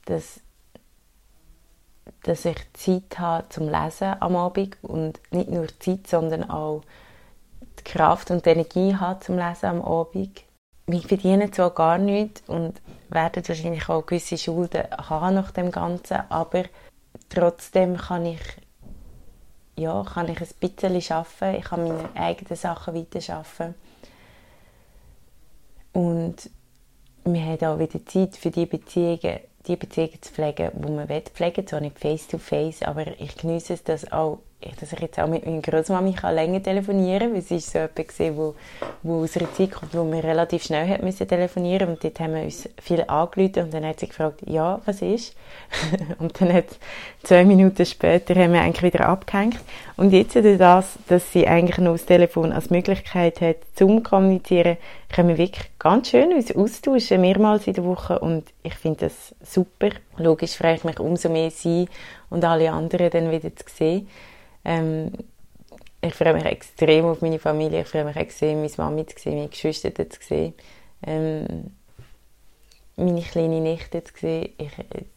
dass, 0.06 0.40
dass 2.24 2.46
ich 2.46 2.58
Zeit 2.74 3.20
habe 3.20 3.50
zum 3.50 3.70
Lesen 3.70 4.16
am 4.20 4.36
Abend 4.36 4.78
und 4.82 5.20
nicht 5.32 5.50
nur 5.50 5.68
Zeit, 5.80 6.08
sondern 6.08 6.50
auch 6.50 6.82
die 7.80 7.84
Kraft 7.84 8.32
und 8.32 8.46
die 8.46 8.50
Energie 8.50 8.96
habe 8.96 9.20
zum 9.20 9.38
Lesen 9.38 9.66
am 9.66 9.82
Abend. 9.82 10.44
Wir 10.88 11.02
verdienen 11.02 11.54
zwar 11.54 11.72
gar 11.72 11.98
nichts 11.98 12.44
und 12.48 12.82
werde 13.12 13.48
wahrscheinlich 13.48 13.90
auch 13.90 14.06
gewisse 14.06 14.38
Schulden 14.38 14.84
haben 14.92 15.36
nach 15.36 15.52
dem 15.52 15.72
Ganzen, 15.72 16.20
aber 16.30 16.64
trotzdem 17.30 17.98
kann 17.98 18.26
ich 18.26 18.42
ja, 19.78 20.04
kann 20.04 20.30
ich 20.30 20.40
ein 20.40 20.48
bisschen 20.60 21.16
arbeiten, 21.16 21.60
ich 21.60 21.66
kann 21.66 21.88
meine 21.88 22.16
eigenen 22.16 22.56
Sachen 22.56 22.94
weiter 22.94 23.34
arbeiten. 23.34 23.76
Und 25.94 26.50
wir 27.26 27.42
haben 27.42 27.66
auch 27.66 27.80
wieder 27.80 28.06
Zeit 28.06 28.36
für 28.36 28.52
die 28.52 28.66
Beziehungen, 28.66 29.40
die 29.68 29.76
Beziehungen 29.76 30.22
zu 30.22 30.32
pflegen, 30.34 30.72
die 30.76 30.92
man 30.92 31.08
pflegen 31.08 31.58
will, 31.58 31.66
zwar 31.66 31.82
nicht 31.82 32.00
face 32.00 32.28
to 32.28 32.38
face, 32.38 32.82
aber 32.82 33.20
ich 33.20 33.36
genieße 33.36 33.74
es, 33.74 33.84
dass 33.84 34.12
auch 34.12 34.40
dass 34.80 34.94
ich 34.94 35.00
jetzt 35.00 35.20
auch 35.20 35.28
mit 35.28 35.46
meiner 35.46 35.62
Großmami 35.62 36.16
länger 36.32 36.62
telefonieren 36.62 37.20
kann, 37.20 37.34
weil 37.34 37.42
sie 37.42 37.58
ist 37.58 37.72
so 37.72 37.80
jemand 37.80 38.08
gesehen, 38.08 38.38
wo, 38.38 38.56
wo 39.04 39.24
aus 39.24 39.36
einer 39.38 39.52
Zeit 39.54 39.72
kommt, 39.72 39.94
wo 39.96 40.10
wir 40.12 40.24
relativ 40.24 40.64
schnell 40.64 40.88
hat 40.88 41.02
müssen 41.02 41.28
telefonieren 41.28 41.90
und 41.90 42.04
dort 42.04 42.20
haben 42.20 42.36
wir 42.36 42.44
uns 42.44 42.70
viel 42.82 43.04
angerufen 43.08 43.64
und 43.64 43.74
dann 43.74 43.86
hat 43.86 44.00
sie 44.00 44.08
gefragt, 44.08 44.42
ja, 44.46 44.80
was 44.86 45.02
ist? 45.02 45.36
und 46.20 46.40
dann 46.40 46.54
hat 46.54 46.66
zwei 47.24 47.44
Minuten 47.44 47.86
später 47.86 48.36
haben 48.36 48.54
wir 48.54 48.62
eigentlich 48.62 48.94
wieder 48.94 49.08
abgehängt 49.08 49.60
und 49.98 50.14
jetzt 50.14 50.36
durch 50.36 50.58
das, 50.58 50.98
dass 51.08 51.32
sie 51.32 51.48
eigentlich 51.48 51.78
noch 51.80 51.94
das 51.94 52.06
Telefon 52.06 52.52
als 52.52 52.70
Möglichkeit 52.70 53.42
hat, 53.42 53.58
zum 53.76 54.04
kommunizieren, 54.04 54.78
können 55.10 55.30
wir 55.30 55.38
wirklich 55.38 55.70
ganz 55.80 56.10
schön 56.10 56.34
uns 56.34 56.56
austauschen, 56.56 57.22
mehrmals 57.22 57.68
in 57.68 57.74
der 57.74 57.84
Woche 57.84 58.20
und 58.20 58.46
ich 58.64 58.76
finde 58.76 59.06
das 59.06 59.36
super. 59.44 59.90
Logisch 60.18 60.56
freue 60.56 60.76
ich 60.76 60.84
mich 60.84 61.00
umso 61.00 61.30
mehr, 61.30 61.52
sie 61.52 61.88
und 62.30 62.46
alle 62.46 62.72
anderen 62.72 63.10
dann 63.10 63.32
wieder 63.32 63.56
zu 63.56 63.66
sehen. 63.68 64.08
Ähm, 64.64 65.12
ich 66.02 66.16
freue 66.16 66.34
mich 66.34 66.46
extrem 66.46 67.06
auf 67.06 67.22
meine 67.22 67.40
Familie. 67.40 67.82
Ich 67.82 67.88
freue 67.88 68.06
mich 68.06 68.16
extrem, 68.16 68.62
meine 68.62 68.74
Mami 68.78 69.06
zu 69.06 69.20
sehen, 69.20 69.36
meine 69.36 69.50
Geschwister 69.50 69.94
zu 69.94 70.20
sehen. 70.22 70.54
Ähm, 71.06 71.72
meine 72.96 73.22
kleine 73.22 73.62
Nichte 73.62 74.04
zu 74.04 74.14
sehen. 74.18 74.50
Ich, 74.58 74.72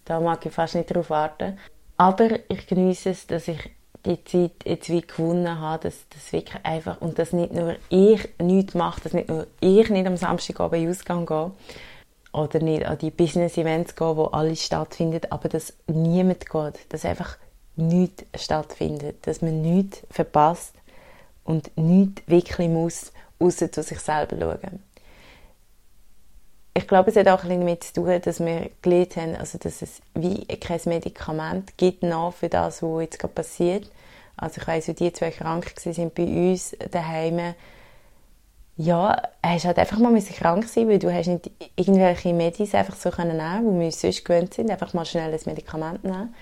da 0.04 0.20
mag 0.20 0.44
ich 0.44 0.52
fast 0.52 0.74
nicht 0.74 0.90
darauf 0.90 1.10
warten. 1.10 1.58
Aber 1.96 2.28
ich 2.48 2.66
genieße 2.66 3.10
es, 3.10 3.26
dass 3.26 3.48
ich 3.48 3.70
die 4.04 4.22
Zeit 4.24 4.52
jetzt 4.64 4.90
wie 4.90 5.00
gewonnen 5.00 5.60
habe, 5.60 5.84
dass 5.84 6.06
das 6.10 6.32
wirklich 6.32 6.62
einfach, 6.64 7.00
und 7.00 7.18
dass 7.18 7.32
nicht 7.32 7.52
nur 7.52 7.76
ich 7.88 8.28
nichts 8.38 8.74
mache, 8.74 9.00
dass 9.00 9.12
nicht 9.14 9.28
nur 9.28 9.46
ich 9.60 9.88
nicht 9.88 10.06
am 10.06 10.16
Samstagabend 10.16 10.82
in 10.82 10.90
Ausgang 10.90 11.24
gehe, 11.24 11.52
oder 12.32 12.58
nicht 12.58 12.84
an 12.84 12.98
die 12.98 13.10
Business-Events 13.10 13.94
gehe, 13.94 14.16
wo 14.16 14.24
alles 14.24 14.64
stattfindet, 14.64 15.30
aber 15.32 15.48
dass 15.48 15.72
niemand 15.86 16.50
geht, 16.50 16.92
dass 16.92 17.04
einfach 17.04 17.38
nichts 17.76 18.24
stattfindet, 18.34 19.26
dass 19.26 19.42
man 19.42 19.62
nichts 19.62 20.02
verpasst 20.10 20.74
und 21.44 21.76
nichts 21.76 22.22
wirklich 22.26 22.68
muss, 22.68 23.12
außer 23.38 23.70
zu 23.70 23.82
sich 23.82 23.98
selber 24.00 24.36
schauen. 24.38 24.82
Ich 26.76 26.88
glaube, 26.88 27.10
es 27.10 27.16
hat 27.16 27.28
auch 27.28 27.42
bisschen 27.42 27.60
damit 27.60 27.84
zu 27.84 27.92
tun, 27.92 28.20
dass 28.20 28.40
wir 28.40 28.70
gelernt 28.82 29.16
haben, 29.16 29.36
also 29.36 29.58
dass 29.58 29.80
es 29.80 30.00
wie 30.14 30.44
kein 30.46 30.80
Medikament 30.86 31.76
gibt 31.76 32.02
noch 32.02 32.32
für 32.34 32.48
das, 32.48 32.82
was 32.82 33.02
jetzt 33.02 33.18
gerade 33.20 33.34
passiert. 33.34 33.88
Also 34.36 34.60
ich 34.60 34.66
weiss, 34.66 34.86
die 34.86 35.12
zwei 35.12 35.30
krank 35.30 35.72
sind 35.76 36.14
bei 36.14 36.24
uns 36.24 36.76
daheim. 36.90 37.54
Ja, 38.76 39.22
hast 39.40 39.66
halt 39.66 39.78
einfach 39.78 40.00
mal 40.00 40.20
krank 40.20 40.68
sein, 40.68 40.88
weil 40.88 40.98
du 40.98 41.14
hast 41.14 41.28
nicht 41.28 41.48
irgendwelche 41.76 42.34
Medis 42.34 42.74
einfach 42.74 42.96
so 42.96 43.10
können 43.10 43.36
nehmen, 43.36 43.64
wo 43.64 43.78
wir 43.78 43.92
sonst 43.92 44.24
gewöhnt 44.24 44.52
sind, 44.52 44.68
einfach 44.68 44.94
mal 44.94 45.04
schnell 45.04 45.32
ein 45.32 45.40
Medikament 45.46 46.02
nehmen. 46.02 46.34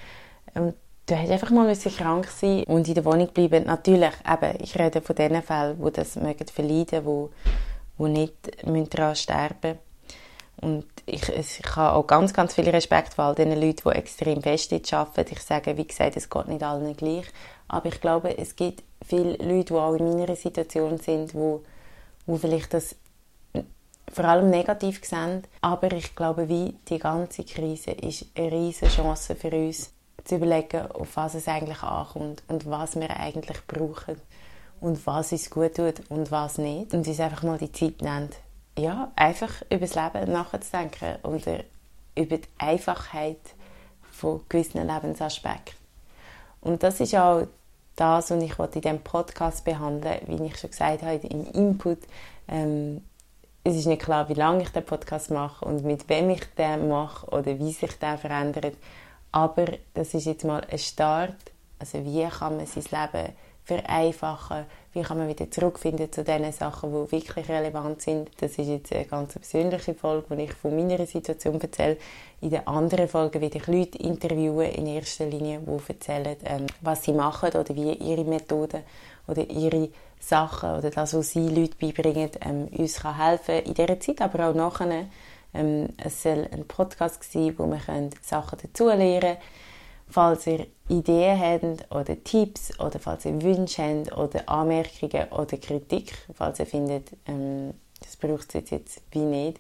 Und 0.54 0.74
du 1.12 1.18
hast 1.18 1.30
einfach 1.30 1.50
mal 1.50 1.76
krank 1.76 2.26
sein 2.28 2.64
und 2.64 2.88
in 2.88 2.94
der 2.94 3.04
Wohnung 3.04 3.28
bleiben. 3.28 3.64
Natürlich, 3.64 4.12
eben, 4.26 4.62
ich 4.62 4.78
rede 4.78 5.02
von 5.02 5.14
den 5.16 5.42
Fällen, 5.42 5.78
wo 5.78 5.90
das 5.90 6.16
mögen 6.16 6.46
verleiden, 6.48 7.04
wo, 7.04 7.30
wo 7.98 8.06
nicht 8.06 8.34
daran 8.90 9.14
sterben 9.14 9.78
und 10.62 10.86
ich, 11.06 11.28
ich 11.28 11.60
habe 11.74 11.96
auch 11.96 12.06
ganz, 12.06 12.32
ganz 12.32 12.54
viel 12.54 12.68
Respekt 12.68 13.14
vor 13.14 13.24
all 13.24 13.34
den 13.34 13.50
Leuten, 13.60 13.82
die 13.84 13.96
extrem 13.96 14.42
fest 14.42 14.72
arbeiten. 14.94 15.32
Ich 15.32 15.42
sage, 15.42 15.76
wie 15.76 15.86
gesagt, 15.86 16.16
es 16.16 16.30
geht 16.30 16.46
nicht 16.46 16.62
allen 16.62 16.96
gleich. 16.96 17.26
Aber 17.66 17.88
ich 17.88 18.00
glaube, 18.00 18.38
es 18.38 18.54
gibt 18.54 18.84
viele 19.04 19.32
Leute, 19.32 19.74
die 19.74 19.74
auch 19.74 19.94
in 19.94 20.16
meiner 20.16 20.36
Situation 20.36 20.98
sind, 20.98 21.34
wo, 21.34 21.62
wo 22.26 22.36
vielleicht 22.36 22.74
das 22.74 22.94
vor 24.12 24.24
allem 24.24 24.50
negativ 24.50 25.04
sehen. 25.04 25.42
Aber 25.60 25.90
ich 25.92 26.14
glaube, 26.14 26.48
wie 26.48 26.76
die 26.88 26.98
ganze 27.00 27.42
Krise 27.42 27.90
ist 27.90 28.26
eine 28.36 28.52
riesige 28.52 28.90
Chance 28.90 29.34
für 29.34 29.50
uns, 29.50 29.90
zu 30.24 30.36
überlegen, 30.36 30.90
auf 30.92 31.16
was 31.16 31.34
es 31.34 31.48
eigentlich 31.48 31.82
ankommt 31.82 32.42
und 32.48 32.68
was 32.68 32.96
wir 32.96 33.10
eigentlich 33.18 33.66
brauchen 33.66 34.20
und 34.80 35.06
was 35.06 35.32
uns 35.32 35.50
gut 35.50 35.76
tut 35.76 36.02
und 36.08 36.30
was 36.30 36.58
nicht. 36.58 36.92
Und 36.92 37.06
uns 37.06 37.20
einfach 37.20 37.42
mal 37.42 37.58
die 37.58 37.72
Zeit 37.72 38.02
nennt, 38.02 38.36
ja, 38.78 39.10
einfach 39.16 39.62
über 39.70 39.86
das 39.86 39.94
Leben 39.94 40.32
nachzudenken 40.32 41.16
und 41.22 41.46
über 42.14 42.36
die 42.36 42.48
Einfachheit 42.58 43.40
von 44.10 44.40
gewissen 44.48 44.86
Lebensaspekten. 44.86 45.74
Und 46.60 46.82
das 46.82 47.00
ist 47.00 47.14
auch 47.14 47.46
das, 47.96 48.30
was 48.30 48.42
ich 48.42 48.58
in 48.58 48.80
diesem 48.80 49.00
Podcast 49.00 49.64
behandeln 49.64 50.20
wie 50.26 50.46
ich 50.46 50.58
schon 50.58 50.70
gesagt 50.70 51.02
habe, 51.02 51.26
im 51.26 51.46
Input. 51.52 51.98
Ähm, 52.48 53.02
es 53.64 53.76
ist 53.76 53.86
nicht 53.86 54.02
klar, 54.02 54.28
wie 54.28 54.34
lange 54.34 54.62
ich 54.62 54.70
den 54.70 54.84
Podcast 54.84 55.30
mache 55.30 55.64
und 55.64 55.84
mit 55.84 56.08
wem 56.08 56.30
ich 56.30 56.44
den 56.54 56.88
mache 56.88 57.26
oder 57.28 57.58
wie 57.58 57.72
sich 57.72 57.96
der 57.98 58.18
verändert. 58.18 58.74
Aber 59.32 59.66
das 59.94 60.14
ist 60.14 60.26
jetzt 60.26 60.44
mal 60.44 60.62
ein 60.70 60.78
Start. 60.78 61.36
Also 61.78 62.04
wie 62.04 62.24
kann 62.28 62.56
man 62.56 62.66
sein 62.66 62.84
Leben 62.84 63.32
vereinfachen? 63.64 64.66
Wie 64.92 65.02
kann 65.02 65.18
man 65.18 65.28
wieder 65.28 65.50
zurückfinden 65.50 66.12
zu 66.12 66.22
den 66.22 66.52
Sachen, 66.52 66.90
die 66.90 67.12
wirklich 67.12 67.48
relevant 67.48 68.02
sind? 68.02 68.28
Das 68.40 68.52
ist 68.52 68.68
jetzt 68.68 68.92
eine 68.92 69.06
ganz 69.06 69.32
persönliche 69.32 69.94
Folge, 69.94 70.26
wo 70.28 70.34
ich 70.34 70.52
von 70.52 70.76
meiner 70.76 71.06
Situation 71.06 71.60
erzähle. 71.60 71.96
In 72.40 72.50
den 72.50 72.66
anderen 72.66 73.08
Folgen 73.08 73.40
werde 73.40 73.58
ich 73.58 73.66
Leute 73.66 73.98
interviewen, 73.98 74.70
in 74.70 74.86
erster 74.86 75.26
Linie, 75.26 75.60
die 75.60 75.92
erzählen, 75.92 76.36
ähm, 76.44 76.66
was 76.80 77.04
sie 77.04 77.12
machen 77.12 77.50
oder 77.50 77.74
wie 77.74 77.92
ihre 77.92 78.24
Methoden 78.24 78.82
oder 79.26 79.48
ihre 79.48 79.88
Sachen 80.20 80.78
oder 80.78 80.90
das, 80.90 81.14
was 81.14 81.30
sie 81.30 81.48
Leute 81.48 81.76
beibringen, 81.80 82.30
ähm, 82.42 82.68
uns 82.76 83.00
kann 83.00 83.16
helfen 83.16 83.60
in 83.64 83.74
dieser 83.74 83.98
Zeit, 83.98 84.20
aber 84.20 84.48
auch 84.48 84.54
nachher 84.54 85.06
ähm, 85.54 85.88
es 85.96 86.22
soll 86.22 86.48
ein 86.52 86.66
Podcast 86.66 87.30
sein, 87.30 87.54
wo 87.58 87.66
wir 87.66 87.80
Sachen 88.22 88.58
dazu 88.62 88.86
lernen 88.86 89.20
können. 89.20 89.36
Falls 90.08 90.46
ihr 90.46 90.66
Ideen 90.88 91.40
habt 91.40 91.90
oder 91.90 92.22
Tipps 92.22 92.78
oder 92.78 92.98
falls 92.98 93.24
ihr 93.24 93.40
Wünsche 93.40 93.82
habt 93.82 94.16
oder 94.16 94.48
Anmerkungen 94.48 95.28
oder 95.30 95.56
Kritik, 95.56 96.12
falls 96.34 96.58
ihr 96.58 96.66
findet, 96.66 97.12
ähm, 97.26 97.72
das 98.00 98.16
braucht 98.16 98.54
es 98.54 98.70
jetzt 98.70 99.02
wie 99.10 99.20
nicht. 99.20 99.58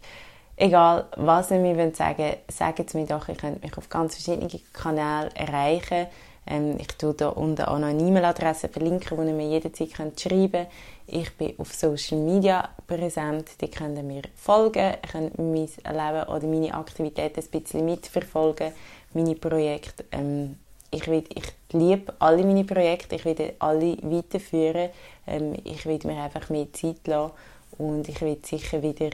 Egal, 0.56 1.06
was 1.16 1.50
ihr 1.50 1.58
mir 1.58 1.74
sagen 1.94 2.18
wollt, 2.18 2.38
sagt 2.52 2.80
es 2.80 2.94
mir 2.94 3.06
doch. 3.06 3.28
Ihr 3.28 3.34
könnt 3.34 3.62
mich 3.62 3.76
auf 3.78 3.88
ganz 3.88 4.14
verschiedenen 4.14 4.60
Kanälen 4.72 5.34
erreichen. 5.34 6.06
Ähm, 6.46 6.76
ich 6.78 6.88
tue 6.98 7.14
hier 7.16 7.36
unten 7.36 7.62
auch 7.62 7.78
noch 7.78 7.88
eine 7.88 8.02
E-Mail-Adresse 8.02 8.68
verlinken, 8.68 9.16
wo 9.16 9.22
ihr 9.22 9.32
mir 9.32 9.48
jederzeit 9.48 9.94
könnt 9.94 10.20
schreiben 10.20 10.50
könnt. 10.50 10.68
Ich 11.06 11.32
bin 11.36 11.54
auf 11.58 11.72
Social 11.72 12.18
Media 12.18 12.68
präsent, 12.86 13.50
die 13.60 13.70
könnt 13.70 14.02
mir 14.02 14.22
folgen, 14.34 14.78
ihr 14.78 15.10
könnt 15.10 15.38
mein 15.38 15.54
Leben 15.54 16.28
oder 16.28 16.46
meine 16.46 16.74
Aktivitäten 16.74 17.40
ein 17.40 17.50
bisschen 17.50 17.84
mitverfolgen, 17.84 18.72
meine 19.14 19.36
Projekte. 19.36 20.04
Ähm, 20.10 20.56
ich, 20.90 21.06
will, 21.06 21.24
ich 21.28 21.52
liebe 21.72 22.12
alle 22.18 22.44
meine 22.44 22.64
Projekte, 22.64 23.16
ich 23.16 23.24
will 23.24 23.54
alle 23.58 23.96
weiterführen. 24.02 24.90
Ähm, 25.26 25.54
ich 25.64 25.86
will 25.86 26.00
mir 26.04 26.22
einfach 26.22 26.50
mehr 26.50 26.72
Zeit 26.72 27.06
lassen 27.06 27.32
und 27.78 28.08
ich 28.08 28.20
will 28.20 28.38
sicher 28.42 28.82
wieder, 28.82 29.10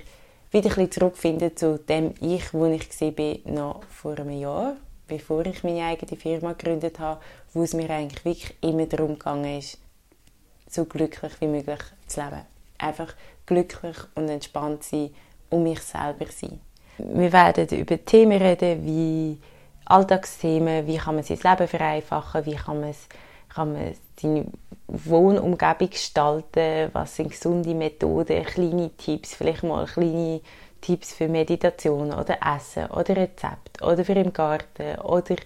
wieder 0.51 0.71
ein 0.71 0.75
bisschen 0.75 0.93
zurückfinden 0.93 1.57
zu 1.57 1.79
dem 1.79 2.15
Ich, 2.21 2.55
wo 2.55 2.65
ich 2.67 2.89
war, 3.01 3.53
noch 3.53 3.83
vor 3.85 4.19
einem 4.19 4.31
Jahr 4.31 4.77
bevor 5.09 5.45
ich 5.47 5.65
meine 5.65 5.85
eigene 5.85 6.21
Firma 6.21 6.53
gegründet 6.53 7.01
habe, 7.01 7.21
wo 7.53 7.63
es 7.63 7.75
mir 7.75 7.91
eigentlich 7.91 8.25
wirklich 8.25 8.57
immer 8.61 8.87
darum 8.87 9.19
gegangen 9.19 9.59
ist, 9.59 9.79
so 10.69 10.85
glücklich 10.85 11.33
wie 11.41 11.47
möglich 11.47 11.81
zu 12.07 12.21
leben. 12.21 12.43
Einfach 12.79 13.15
glücklich 13.47 13.97
und 14.15 14.29
entspannt 14.29 14.85
sein 14.85 15.11
und 15.51 15.63
mich 15.65 15.81
selber 15.81 16.27
sein. 16.31 16.61
Wir 16.99 17.33
werden 17.33 17.69
über 17.79 18.05
Themen 18.05 18.41
reden 18.41 18.85
wie 18.85 19.41
Alltagsthemen, 19.87 20.87
wie 20.87 20.99
kann 20.99 21.15
man 21.15 21.25
sein 21.25 21.39
Leben 21.43 21.69
vereinfachen, 21.69 22.45
wie 22.45 22.57
kann 22.57 22.81
man, 22.81 22.95
kann 23.49 23.73
man 23.73 23.95
seine 24.21 24.47
Wohnumgebung 24.89 25.91
gestalten, 25.91 26.91
was 26.93 27.17
sind 27.17 27.31
gesunde 27.31 27.75
Methoden, 27.75 28.45
kleine 28.45 28.91
Tipps, 28.97 29.35
vielleicht 29.35 29.63
mal 29.63 29.87
kleine 29.87 30.41
Tipps 30.81 31.13
für 31.13 31.29
Meditation 31.29 32.13
oder 32.13 32.39
Essen 32.57 32.87
oder 32.87 33.17
Rezept 33.17 33.83
oder 33.83 34.05
für 34.05 34.13
im 34.13 34.33
Garten 34.33 34.99
oder 35.01 35.37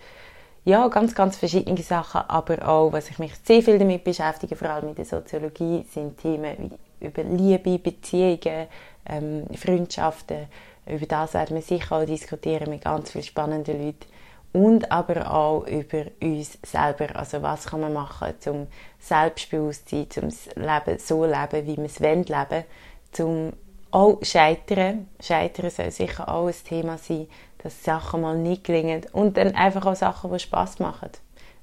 ja, 0.64 0.86
ganz, 0.88 1.14
ganz 1.14 1.36
verschiedene 1.38 1.82
Sachen, 1.82 2.20
aber 2.28 2.68
auch, 2.68 2.92
was 2.92 3.10
ich 3.10 3.18
mich 3.18 3.32
sehr 3.42 3.62
viel 3.62 3.80
damit 3.80 4.04
beschäftige, 4.04 4.54
vor 4.54 4.70
allem 4.70 4.90
in 4.90 4.94
der 4.94 5.04
Soziologie, 5.04 5.84
sind 5.90 6.18
Themen 6.18 6.72
über 7.00 7.24
Liebe, 7.24 7.80
Beziehungen, 7.80 8.68
ähm, 9.06 9.46
Freundschaften. 9.56 10.46
Über 10.86 11.06
das 11.06 11.34
werden 11.34 11.56
wir 11.56 11.62
sicher 11.62 11.96
auch 11.96 12.04
diskutieren 12.04 12.70
mit 12.70 12.84
ganz 12.84 13.10
vielen 13.10 13.24
spannenden 13.24 13.84
Leuten. 13.84 14.06
Und 14.52 14.92
aber 14.92 15.32
auch 15.32 15.66
über 15.66 16.04
uns 16.20 16.58
selber. 16.62 17.16
Also 17.16 17.42
was 17.42 17.66
kann 17.66 17.80
man 17.80 17.94
machen, 17.94 18.34
um 18.46 18.66
Selbstbewusstsein, 19.00 20.06
um 20.20 20.28
das 20.28 20.46
Leben 20.54 20.98
so 20.98 21.24
leben, 21.24 21.66
wie 21.66 21.76
wir 21.76 21.84
es 21.86 21.98
leben 21.98 22.28
wollen, 22.28 22.64
um 23.18 23.52
Auch 23.92 24.18
Scheitern. 24.22 25.06
Scheitern 25.20 25.68
soll 25.68 25.90
sicher 25.90 26.26
auch 26.26 26.46
ein 26.46 26.54
Thema 26.64 26.96
sein, 26.96 27.28
dass 27.62 27.84
Sachen 27.84 28.22
mal 28.22 28.38
nicht 28.38 28.64
gelingen. 28.64 29.02
Und 29.12 29.36
dann 29.36 29.54
einfach 29.54 29.84
auch 29.84 29.94
Sachen, 29.94 30.32
die 30.32 30.38
Spass 30.38 30.78
machen. 30.78 31.10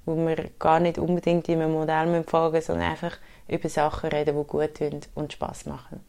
Wo 0.05 0.15
wir 0.15 0.51
gar 0.59 0.79
nicht 0.79 0.99
unbedingt 0.99 1.49
in 1.49 1.59
einem 1.59 1.73
Modell 1.73 2.23
folgen 2.23 2.61
sondern 2.61 2.91
einfach 2.91 3.17
über 3.47 3.67
Sachen 3.67 4.11
reden, 4.11 4.37
die 4.37 4.47
gut 4.47 4.77
sind 4.77 5.09
und 5.15 5.33
Spass 5.33 5.65
machen. 5.65 6.01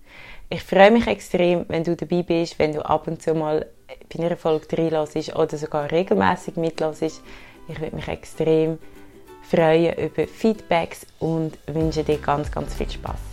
Ich 0.50 0.62
freue 0.62 0.90
mich 0.90 1.06
extrem, 1.06 1.64
wenn 1.68 1.84
du 1.84 1.96
dabei 1.96 2.22
bist, 2.22 2.58
wenn 2.58 2.74
du 2.74 2.84
ab 2.84 3.06
und 3.06 3.22
zu 3.22 3.34
mal 3.34 3.66
bei 4.12 4.22
einer 4.22 4.36
Folge 4.36 4.76
reinlässt 4.76 5.34
oder 5.34 5.56
sogar 5.56 5.90
regelmäßig 5.90 6.56
mitlässt. 6.56 7.22
Ich 7.66 7.80
würde 7.80 7.96
mich 7.96 8.08
extrem 8.08 8.78
freuen 9.42 9.94
über 9.96 10.26
Feedbacks 10.26 11.06
und 11.18 11.56
wünsche 11.66 12.04
dir 12.04 12.18
ganz, 12.18 12.50
ganz 12.52 12.74
viel 12.74 12.90
Spaß. 12.90 13.29